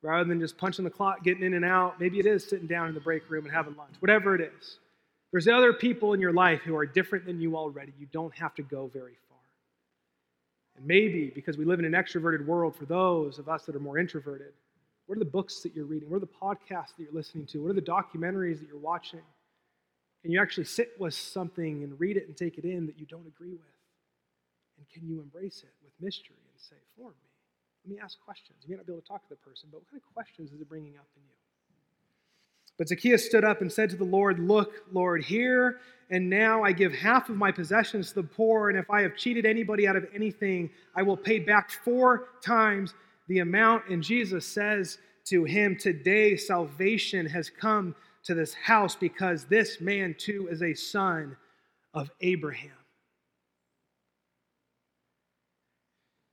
Rather 0.02 0.24
than 0.24 0.40
just 0.40 0.58
punching 0.58 0.86
the 0.86 0.92
clock, 0.92 1.24
getting 1.24 1.44
in 1.44 1.54
and 1.54 1.66
out, 1.66 2.00
maybe 2.00 2.20
it 2.20 2.26
is 2.26 2.48
sitting 2.48 2.68
down 2.68 2.88
in 2.88 2.94
the 2.94 3.02
break 3.02 3.30
room 3.30 3.46
and 3.46 3.54
having 3.54 3.76
lunch. 3.76 3.96
Whatever 4.00 4.36
it 4.36 4.42
is. 4.42 4.80
There's 5.32 5.48
other 5.48 5.74
people 5.74 6.14
in 6.14 6.22
your 6.22 6.34
life 6.34 6.62
who 6.62 6.76
are 6.76 6.86
different 6.86 7.26
than 7.26 7.40
you 7.40 7.56
already. 7.58 7.94
You 8.00 8.08
don't 8.12 8.34
have 8.36 8.56
to 8.56 8.64
go 8.64 8.88
very 8.88 9.18
far. 9.28 9.38
And 10.78 10.88
maybe 10.88 11.32
because 11.36 11.58
we 11.58 11.66
live 11.66 11.80
in 11.80 11.86
an 11.86 11.92
extroverted 11.92 12.46
world, 12.46 12.76
for 12.76 12.86
those 12.86 13.38
of 13.38 13.50
us 13.50 13.66
that 13.66 13.76
are 13.76 13.80
more 13.80 13.98
introverted, 13.98 14.54
what 15.06 15.18
are 15.18 15.20
the 15.20 15.26
books 15.26 15.62
that 15.62 15.76
you're 15.76 15.86
reading? 15.86 16.10
What 16.10 16.18
are 16.18 16.20
the 16.22 16.28
podcasts 16.28 16.96
that 16.96 17.04
you're 17.04 17.14
listening 17.14 17.46
to? 17.48 17.62
What 17.62 17.72
are 17.72 17.74
the 17.74 17.82
documentaries 17.82 18.60
that 18.60 18.68
you're 18.68 18.78
watching? 18.78 19.22
Can 20.22 20.32
you 20.32 20.42
actually 20.42 20.66
sit 20.66 20.92
with 21.00 21.14
something 21.14 21.84
and 21.84 22.00
read 22.00 22.18
it 22.18 22.28
and 22.28 22.36
take 22.36 22.58
it 22.58 22.66
in 22.66 22.86
that 22.88 23.00
you 23.00 23.06
don't 23.06 23.28
agree 23.28 23.52
with? 23.52 23.76
And 24.78 24.90
can 24.90 25.08
you 25.08 25.22
embrace 25.22 25.64
it 25.64 25.74
with 25.84 25.92
mystery 26.00 26.36
and 26.38 26.62
say, 26.62 26.76
For 26.96 27.10
me? 27.10 27.29
Let 27.90 27.96
me 27.96 28.02
ask 28.04 28.20
questions. 28.24 28.60
You 28.62 28.70
may 28.70 28.76
not 28.78 28.86
be 28.86 28.94
able 28.94 29.02
to 29.02 29.08
talk 29.08 29.24
to 29.24 29.30
the 29.30 29.36
person, 29.38 29.70
but 29.72 29.80
what 29.80 29.90
kind 29.90 30.00
of 30.00 30.14
questions 30.14 30.52
is 30.52 30.62
it 30.62 30.70
bringing 30.70 30.96
up 30.98 31.08
in 31.16 31.24
you? 31.24 31.34
But 32.78 32.88
Zacchaeus 32.88 33.26
stood 33.26 33.44
up 33.44 33.62
and 33.62 33.72
said 33.72 33.90
to 33.90 33.96
the 33.96 34.04
Lord, 34.04 34.38
Look, 34.38 34.74
Lord, 34.92 35.24
here 35.24 35.80
and 36.12 36.30
now 36.30 36.62
I 36.62 36.72
give 36.72 36.94
half 36.94 37.30
of 37.30 37.36
my 37.36 37.52
possessions 37.52 38.10
to 38.10 38.22
the 38.22 38.28
poor, 38.28 38.70
and 38.70 38.78
if 38.78 38.92
I 38.92 39.02
have 39.02 39.16
cheated 39.16 39.48
anybody 39.48 39.88
out 39.88 39.96
of 39.96 40.06
anything, 40.14 40.70
I 40.96 41.02
will 41.02 41.18
pay 41.18 41.40
back 41.40 41.72
four 41.72 42.28
times 42.46 42.94
the 43.28 43.40
amount. 43.40 43.90
And 43.90 44.04
Jesus 44.04 44.46
says 44.46 45.00
to 45.26 45.46
him, 45.46 45.76
Today 45.76 46.38
salvation 46.38 47.26
has 47.26 47.50
come 47.50 47.96
to 48.26 48.36
this 48.36 48.54
house 48.54 48.96
because 48.96 49.46
this 49.46 49.82
man 49.82 50.16
too 50.16 50.48
is 50.52 50.62
a 50.62 50.76
son 50.76 51.36
of 51.96 52.12
Abraham. 52.22 52.70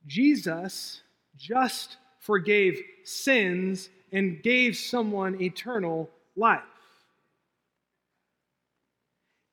Jesus 0.05 1.01
just 1.37 1.97
forgave 2.19 2.81
sins 3.03 3.89
and 4.11 4.41
gave 4.41 4.75
someone 4.75 5.41
eternal 5.41 6.09
life. 6.35 6.61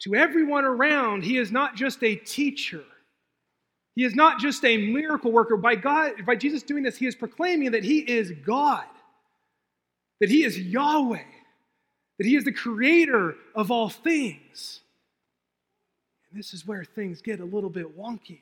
To 0.00 0.14
everyone 0.14 0.64
around, 0.64 1.24
he 1.24 1.38
is 1.38 1.50
not 1.50 1.76
just 1.76 2.02
a 2.02 2.14
teacher. 2.14 2.84
He 3.94 4.04
is 4.04 4.14
not 4.14 4.40
just 4.40 4.64
a 4.64 4.76
miracle 4.76 5.32
worker. 5.32 5.56
By 5.56 5.76
God, 5.76 6.26
by 6.26 6.36
Jesus 6.36 6.62
doing 6.62 6.82
this, 6.82 6.96
he 6.96 7.06
is 7.06 7.14
proclaiming 7.14 7.70
that 7.70 7.84
he 7.84 8.00
is 8.00 8.32
God, 8.44 8.84
that 10.20 10.28
he 10.28 10.44
is 10.44 10.58
Yahweh, 10.58 11.22
that 12.18 12.26
he 12.26 12.36
is 12.36 12.44
the 12.44 12.52
creator 12.52 13.34
of 13.54 13.70
all 13.70 13.88
things. 13.88 14.80
And 16.28 16.38
this 16.38 16.52
is 16.52 16.66
where 16.66 16.84
things 16.84 17.22
get 17.22 17.40
a 17.40 17.44
little 17.44 17.70
bit 17.70 17.96
wonky. 17.96 18.40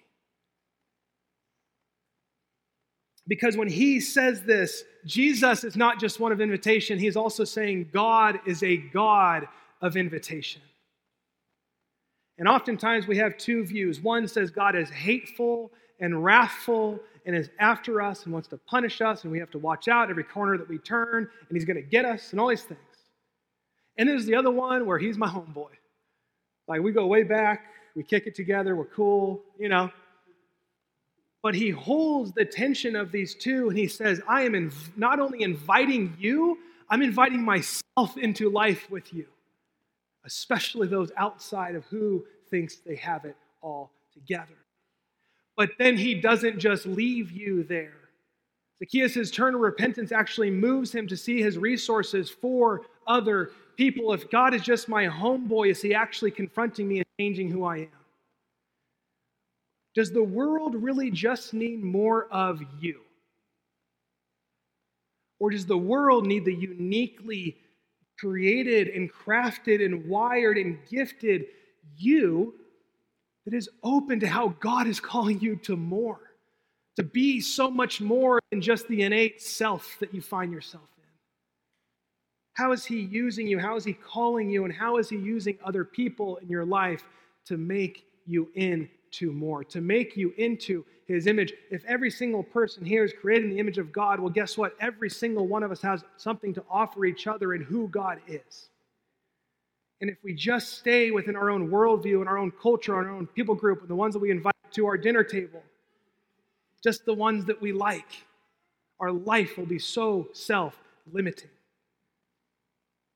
Because 3.28 3.56
when 3.56 3.68
he 3.68 4.00
says 4.00 4.42
this, 4.42 4.84
Jesus 5.06 5.64
is 5.64 5.76
not 5.76 6.00
just 6.00 6.18
one 6.18 6.32
of 6.32 6.40
invitation, 6.40 6.98
he 6.98 7.06
is 7.06 7.16
also 7.16 7.44
saying 7.44 7.90
God 7.92 8.40
is 8.46 8.62
a 8.62 8.76
God 8.76 9.46
of 9.80 9.96
invitation. 9.96 10.62
And 12.38 12.48
oftentimes 12.48 13.06
we 13.06 13.18
have 13.18 13.36
two 13.36 13.64
views. 13.64 14.00
One 14.00 14.26
says 14.26 14.50
God 14.50 14.74
is 14.74 14.90
hateful 14.90 15.70
and 16.00 16.24
wrathful 16.24 16.98
and 17.24 17.36
is 17.36 17.48
after 17.60 18.02
us 18.02 18.24
and 18.24 18.32
wants 18.32 18.48
to 18.48 18.56
punish 18.56 19.00
us, 19.00 19.22
and 19.22 19.30
we 19.30 19.38
have 19.38 19.50
to 19.52 19.58
watch 19.58 19.86
out 19.86 20.10
every 20.10 20.24
corner 20.24 20.58
that 20.58 20.68
we 20.68 20.78
turn, 20.78 21.28
and 21.48 21.56
he's 21.56 21.64
going 21.64 21.76
to 21.76 21.82
get 21.82 22.04
us 22.04 22.32
and 22.32 22.40
all 22.40 22.48
these 22.48 22.64
things. 22.64 22.80
And 23.96 24.08
there's 24.08 24.26
the 24.26 24.34
other 24.34 24.50
one 24.50 24.86
where 24.86 24.98
he's 24.98 25.16
my 25.16 25.28
homeboy. 25.28 25.70
Like 26.66 26.80
we 26.80 26.90
go 26.90 27.06
way 27.06 27.22
back, 27.22 27.66
we 27.94 28.02
kick 28.02 28.26
it 28.26 28.34
together, 28.34 28.74
we're 28.74 28.86
cool, 28.86 29.42
you 29.58 29.68
know. 29.68 29.90
But 31.42 31.56
he 31.56 31.70
holds 31.70 32.32
the 32.32 32.44
tension 32.44 32.94
of 32.94 33.10
these 33.10 33.34
two 33.34 33.68
and 33.68 33.76
he 33.76 33.88
says, 33.88 34.20
I 34.28 34.42
am 34.42 34.72
not 34.96 35.18
only 35.18 35.42
inviting 35.42 36.16
you, 36.18 36.58
I'm 36.88 37.02
inviting 37.02 37.42
myself 37.42 38.16
into 38.16 38.48
life 38.48 38.88
with 38.90 39.12
you, 39.12 39.26
especially 40.24 40.86
those 40.86 41.10
outside 41.16 41.74
of 41.74 41.84
who 41.86 42.24
thinks 42.50 42.76
they 42.76 42.96
have 42.96 43.24
it 43.24 43.36
all 43.60 43.90
together. 44.12 44.54
But 45.56 45.70
then 45.78 45.96
he 45.96 46.14
doesn't 46.14 46.58
just 46.58 46.86
leave 46.86 47.32
you 47.32 47.64
there. 47.64 47.94
Zacchaeus' 48.78 49.30
turn 49.30 49.54
of 49.54 49.60
repentance 49.60 50.12
actually 50.12 50.50
moves 50.50 50.92
him 50.92 51.06
to 51.08 51.16
see 51.16 51.40
his 51.40 51.58
resources 51.58 52.30
for 52.30 52.82
other 53.06 53.50
people. 53.76 54.12
If 54.12 54.30
God 54.30 54.54
is 54.54 54.62
just 54.62 54.88
my 54.88 55.06
homeboy, 55.06 55.70
is 55.70 55.82
he 55.82 55.94
actually 55.94 56.30
confronting 56.30 56.88
me 56.88 56.98
and 56.98 57.06
changing 57.18 57.50
who 57.50 57.64
I 57.64 57.78
am? 57.78 58.01
Does 59.94 60.10
the 60.10 60.22
world 60.22 60.74
really 60.74 61.10
just 61.10 61.52
need 61.52 61.82
more 61.82 62.26
of 62.30 62.62
you? 62.80 63.00
Or 65.38 65.50
does 65.50 65.66
the 65.66 65.76
world 65.76 66.26
need 66.26 66.44
the 66.44 66.54
uniquely 66.54 67.56
created 68.18 68.88
and 68.88 69.12
crafted 69.12 69.84
and 69.84 70.06
wired 70.06 70.56
and 70.56 70.78
gifted 70.88 71.46
you 71.96 72.54
that 73.44 73.52
is 73.52 73.68
open 73.82 74.20
to 74.20 74.28
how 74.28 74.54
God 74.60 74.86
is 74.86 75.00
calling 75.00 75.40
you 75.40 75.56
to 75.56 75.76
more? 75.76 76.20
To 76.96 77.02
be 77.02 77.40
so 77.40 77.70
much 77.70 78.00
more 78.00 78.38
than 78.50 78.60
just 78.60 78.86
the 78.86 79.02
innate 79.02 79.42
self 79.42 79.96
that 79.98 80.14
you 80.14 80.22
find 80.22 80.52
yourself 80.52 80.88
in. 80.98 81.04
How 82.54 82.72
is 82.72 82.84
He 82.84 83.00
using 83.00 83.46
you? 83.46 83.58
How 83.58 83.76
is 83.76 83.84
He 83.84 83.94
calling 83.94 84.48
you? 84.48 84.64
And 84.64 84.72
how 84.72 84.98
is 84.98 85.08
He 85.08 85.16
using 85.16 85.58
other 85.64 85.84
people 85.84 86.36
in 86.36 86.48
your 86.48 86.64
life 86.64 87.04
to 87.46 87.56
make 87.56 88.04
you 88.26 88.48
in 88.54 88.88
to 89.12 89.32
more, 89.32 89.64
to 89.64 89.80
make 89.80 90.16
you 90.16 90.32
into 90.36 90.84
his 91.06 91.26
image. 91.26 91.52
If 91.70 91.84
every 91.84 92.10
single 92.10 92.42
person 92.42 92.84
here 92.84 93.04
is 93.04 93.12
created 93.12 93.44
in 93.44 93.50
the 93.50 93.58
image 93.58 93.78
of 93.78 93.92
God, 93.92 94.20
well, 94.20 94.30
guess 94.30 94.56
what? 94.56 94.74
Every 94.80 95.10
single 95.10 95.46
one 95.46 95.62
of 95.62 95.70
us 95.70 95.82
has 95.82 96.04
something 96.16 96.54
to 96.54 96.64
offer 96.70 97.04
each 97.04 97.26
other 97.26 97.54
in 97.54 97.62
who 97.62 97.88
God 97.88 98.20
is. 98.26 98.68
And 100.00 100.10
if 100.10 100.18
we 100.24 100.34
just 100.34 100.78
stay 100.78 101.10
within 101.12 101.36
our 101.36 101.48
own 101.50 101.70
worldview 101.70 102.20
and 102.20 102.28
our 102.28 102.38
own 102.38 102.50
culture, 102.50 102.94
our 102.94 103.08
own 103.08 103.26
people 103.28 103.54
group, 103.54 103.80
and 103.82 103.88
the 103.88 103.94
ones 103.94 104.14
that 104.14 104.18
we 104.18 104.30
invite 104.30 104.54
to 104.72 104.86
our 104.86 104.96
dinner 104.96 105.22
table, 105.22 105.62
just 106.82 107.04
the 107.04 107.14
ones 107.14 107.44
that 107.44 107.60
we 107.60 107.72
like, 107.72 108.24
our 108.98 109.12
life 109.12 109.56
will 109.56 109.66
be 109.66 109.78
so 109.78 110.28
self 110.32 110.76
limiting. 111.12 111.50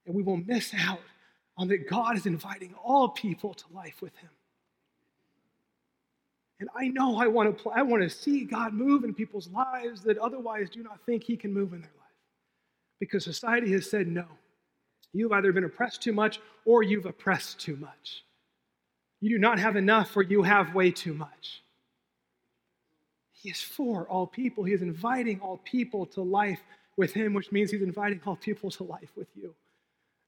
And 0.07 0.15
we 0.15 0.23
will 0.23 0.37
miss 0.37 0.73
out 0.79 1.01
on 1.59 1.69
that 1.69 1.89
God 1.89 2.17
is 2.17 2.27
inviting 2.27 2.75
all 2.85 3.09
people 3.09 3.55
to 3.55 3.65
life 3.75 4.01
with 4.01 4.17
Him. 4.19 4.31
And 6.59 6.69
I 6.75 6.89
know 6.89 7.21
I 7.21 7.27
want 7.27 7.59
to 7.59 7.71
I 7.71 7.83
want 7.83 8.03
to 8.03 8.11
see 8.11 8.45
God 8.45 8.73
move 8.73 9.05
in 9.05 9.13
people's 9.13 9.49
lives 9.49 10.03
that 10.03 10.19
otherwise 10.19 10.71
do 10.71 10.83
not 10.83 11.01
think 11.05 11.23
he 11.23 11.37
can 11.37 11.53
move 11.53 11.73
in 11.73 11.81
their 11.81 11.91
life. 11.91 12.07
Because 12.99 13.25
society 13.25 13.73
has 13.73 13.89
said 13.91 14.09
no. 14.09 14.25
You've 15.13 15.33
either 15.33 15.53
been 15.53 15.65
oppressed 15.65 16.03
too 16.03 16.13
much 16.13 16.41
or 16.65 16.83
you've 16.83 17.07
oppressed 17.07 17.61
too 17.61 17.77
much. 17.77 18.25
You 19.21 19.31
do 19.31 19.39
not 19.39 19.59
have 19.59 19.77
enough 19.77 20.17
or 20.17 20.23
you 20.23 20.43
have 20.43 20.75
way 20.75 20.91
too 20.91 21.15
much. 21.15 21.63
He 23.33 23.51
is 23.51 23.61
for 23.61 24.09
all 24.09 24.27
people. 24.27 24.65
He 24.65 24.73
is 24.73 24.83
inviting 24.83 25.41
all 25.41 25.59
people 25.59 26.07
to 26.07 26.23
life 26.23 26.61
with 26.97 27.13
him, 27.13 27.35
which 27.35 27.53
means 27.53 27.71
he's 27.71 27.83
inviting 27.83 28.21
all 28.27 28.37
people 28.37 28.71
to 28.73 28.85
life 28.85 29.11
with 29.17 29.29
you. 29.35 29.55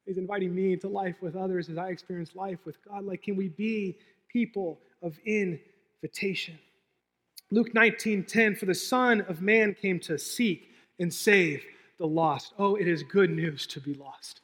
He's 0.06 0.18
inviting 0.18 0.54
me 0.54 0.76
to 0.76 0.88
life 0.88 1.16
with 1.20 1.36
others 1.36 1.68
as 1.68 1.78
I 1.78 1.88
experience 1.88 2.34
life 2.34 2.58
with 2.64 2.76
God. 2.86 3.04
Like, 3.04 3.22
can 3.22 3.36
we 3.36 3.48
be 3.48 3.98
people 4.32 4.78
of 5.02 5.18
in 5.24 5.58
invitation. 6.02 6.58
Luke 7.50 7.72
19:10 7.74 8.58
for 8.58 8.66
the 8.66 8.74
son 8.74 9.22
of 9.22 9.40
man 9.40 9.74
came 9.74 9.98
to 10.00 10.18
seek 10.18 10.70
and 10.98 11.12
save 11.12 11.64
the 11.98 12.06
lost. 12.06 12.52
Oh, 12.58 12.76
it 12.76 12.86
is 12.86 13.02
good 13.02 13.30
news 13.30 13.66
to 13.68 13.80
be 13.80 13.94
lost. 13.94 14.40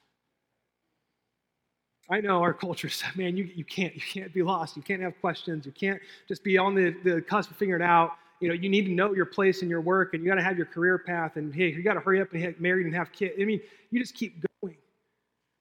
I 2.11 2.21
know 2.21 2.43
our 2.43 2.53
culture 2.53 2.89
says, 2.89 3.15
man, 3.17 3.37
you, 3.37 3.45
you 3.55 3.65
can't 3.65 3.95
you 3.95 4.01
can't 4.01 4.33
be 4.33 4.43
lost. 4.43 4.77
You 4.77 4.83
can't 4.83 5.03
have 5.03 5.21
questions. 5.21 5.67
You 5.67 5.73
can't 5.73 6.01
just 6.29 6.43
be 6.43 6.59
on 6.59 6.75
the, 6.75 6.95
the 7.05 7.21
cusp 7.23 7.51
of 7.51 7.57
figuring 7.57 7.83
it 7.83 7.85
out. 7.85 8.13
You 8.41 8.49
know, 8.49 8.55
you 8.55 8.69
need 8.69 8.87
to 8.87 8.93
know 8.93 9.15
your 9.15 9.27
place 9.27 9.63
in 9.63 9.69
your 9.71 9.81
work 9.81 10.13
and 10.13 10.23
you 10.23 10.29
got 10.29 10.35
to 10.37 10.43
have 10.43 10.57
your 10.57 10.67
career 10.67 10.99
path 10.99 11.37
and 11.37 11.55
hey, 11.55 11.69
you 11.69 11.83
got 11.83 11.95
to 11.95 12.01
hurry 12.01 12.21
up 12.21 12.33
and 12.33 12.43
get 12.43 12.61
married 12.61 12.87
and 12.87 12.95
have 12.95 13.13
kids. 13.13 13.35
I 13.41 13.45
mean, 13.45 13.61
you 13.91 14.01
just 14.01 14.15
keep 14.15 14.45
going. 14.61 14.77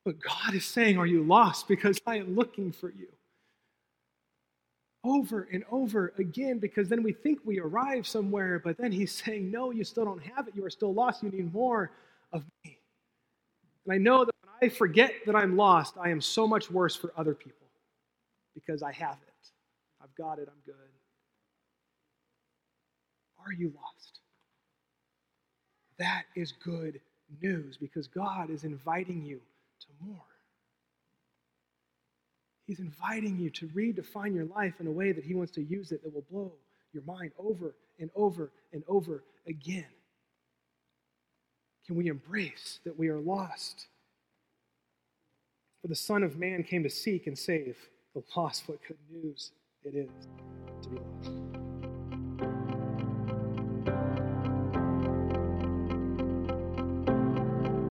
But 0.05 0.15
God 0.19 0.53
is 0.53 0.65
saying, 0.65 0.97
Are 0.97 1.05
you 1.05 1.23
lost? 1.23 1.67
Because 1.67 1.99
I 2.07 2.17
am 2.17 2.35
looking 2.35 2.71
for 2.71 2.89
you 2.89 3.07
over 5.03 5.47
and 5.51 5.63
over 5.71 6.13
again 6.17 6.59
because 6.59 6.87
then 6.89 7.03
we 7.03 7.11
think 7.11 7.39
we 7.43 7.59
arrive 7.59 8.07
somewhere, 8.07 8.59
but 8.63 8.77
then 8.77 8.91
he's 8.91 9.11
saying, 9.25 9.51
No, 9.51 9.71
you 9.71 9.83
still 9.83 10.05
don't 10.05 10.23
have 10.23 10.47
it. 10.47 10.55
You 10.55 10.65
are 10.65 10.69
still 10.69 10.93
lost. 10.93 11.23
You 11.23 11.29
need 11.29 11.53
more 11.53 11.91
of 12.31 12.43
me. 12.63 12.77
And 13.85 13.93
I 13.93 13.97
know 13.97 14.25
that 14.25 14.35
when 14.41 14.71
I 14.71 14.73
forget 14.73 15.13
that 15.25 15.35
I'm 15.35 15.57
lost, 15.57 15.95
I 15.99 16.09
am 16.09 16.21
so 16.21 16.47
much 16.47 16.71
worse 16.71 16.95
for 16.95 17.11
other 17.17 17.33
people 17.33 17.67
because 18.53 18.81
I 18.83 18.91
have 18.93 19.17
it. 19.27 19.49
I've 20.01 20.13
got 20.15 20.39
it. 20.39 20.47
I'm 20.47 20.61
good. 20.65 20.75
Are 23.45 23.51
you 23.51 23.73
lost? 23.75 24.19
That 25.99 26.23
is 26.35 26.53
good 26.63 26.99
news 27.41 27.77
because 27.77 28.07
God 28.07 28.49
is 28.49 28.63
inviting 28.63 29.23
you 29.23 29.39
to 29.81 29.87
more. 30.05 30.32
He's 32.65 32.79
inviting 32.79 33.37
you 33.37 33.49
to 33.51 33.67
redefine 33.69 34.33
your 34.33 34.45
life 34.45 34.75
in 34.79 34.87
a 34.87 34.91
way 34.91 35.11
that 35.11 35.23
He 35.23 35.35
wants 35.35 35.51
to 35.53 35.61
use 35.61 35.91
it 35.91 36.03
that 36.03 36.13
will 36.13 36.25
blow 36.31 36.53
your 36.93 37.03
mind 37.03 37.31
over 37.37 37.75
and 37.99 38.09
over 38.15 38.51
and 38.71 38.83
over 38.87 39.23
again. 39.47 39.85
Can 41.85 41.95
we 41.95 42.07
embrace 42.07 42.79
that 42.85 42.97
we 42.97 43.09
are 43.09 43.19
lost? 43.19 43.87
For 45.81 45.87
the 45.87 45.95
Son 45.95 46.23
of 46.23 46.37
Man 46.37 46.63
came 46.63 46.83
to 46.83 46.89
seek 46.89 47.27
and 47.27 47.37
save 47.37 47.77
the 48.15 48.23
lost. 48.35 48.69
What 48.69 48.79
good 48.87 48.97
news 49.11 49.51
it 49.83 49.95
is 49.95 50.09
to 50.83 50.89
be 50.89 50.95
lost. 50.95 51.32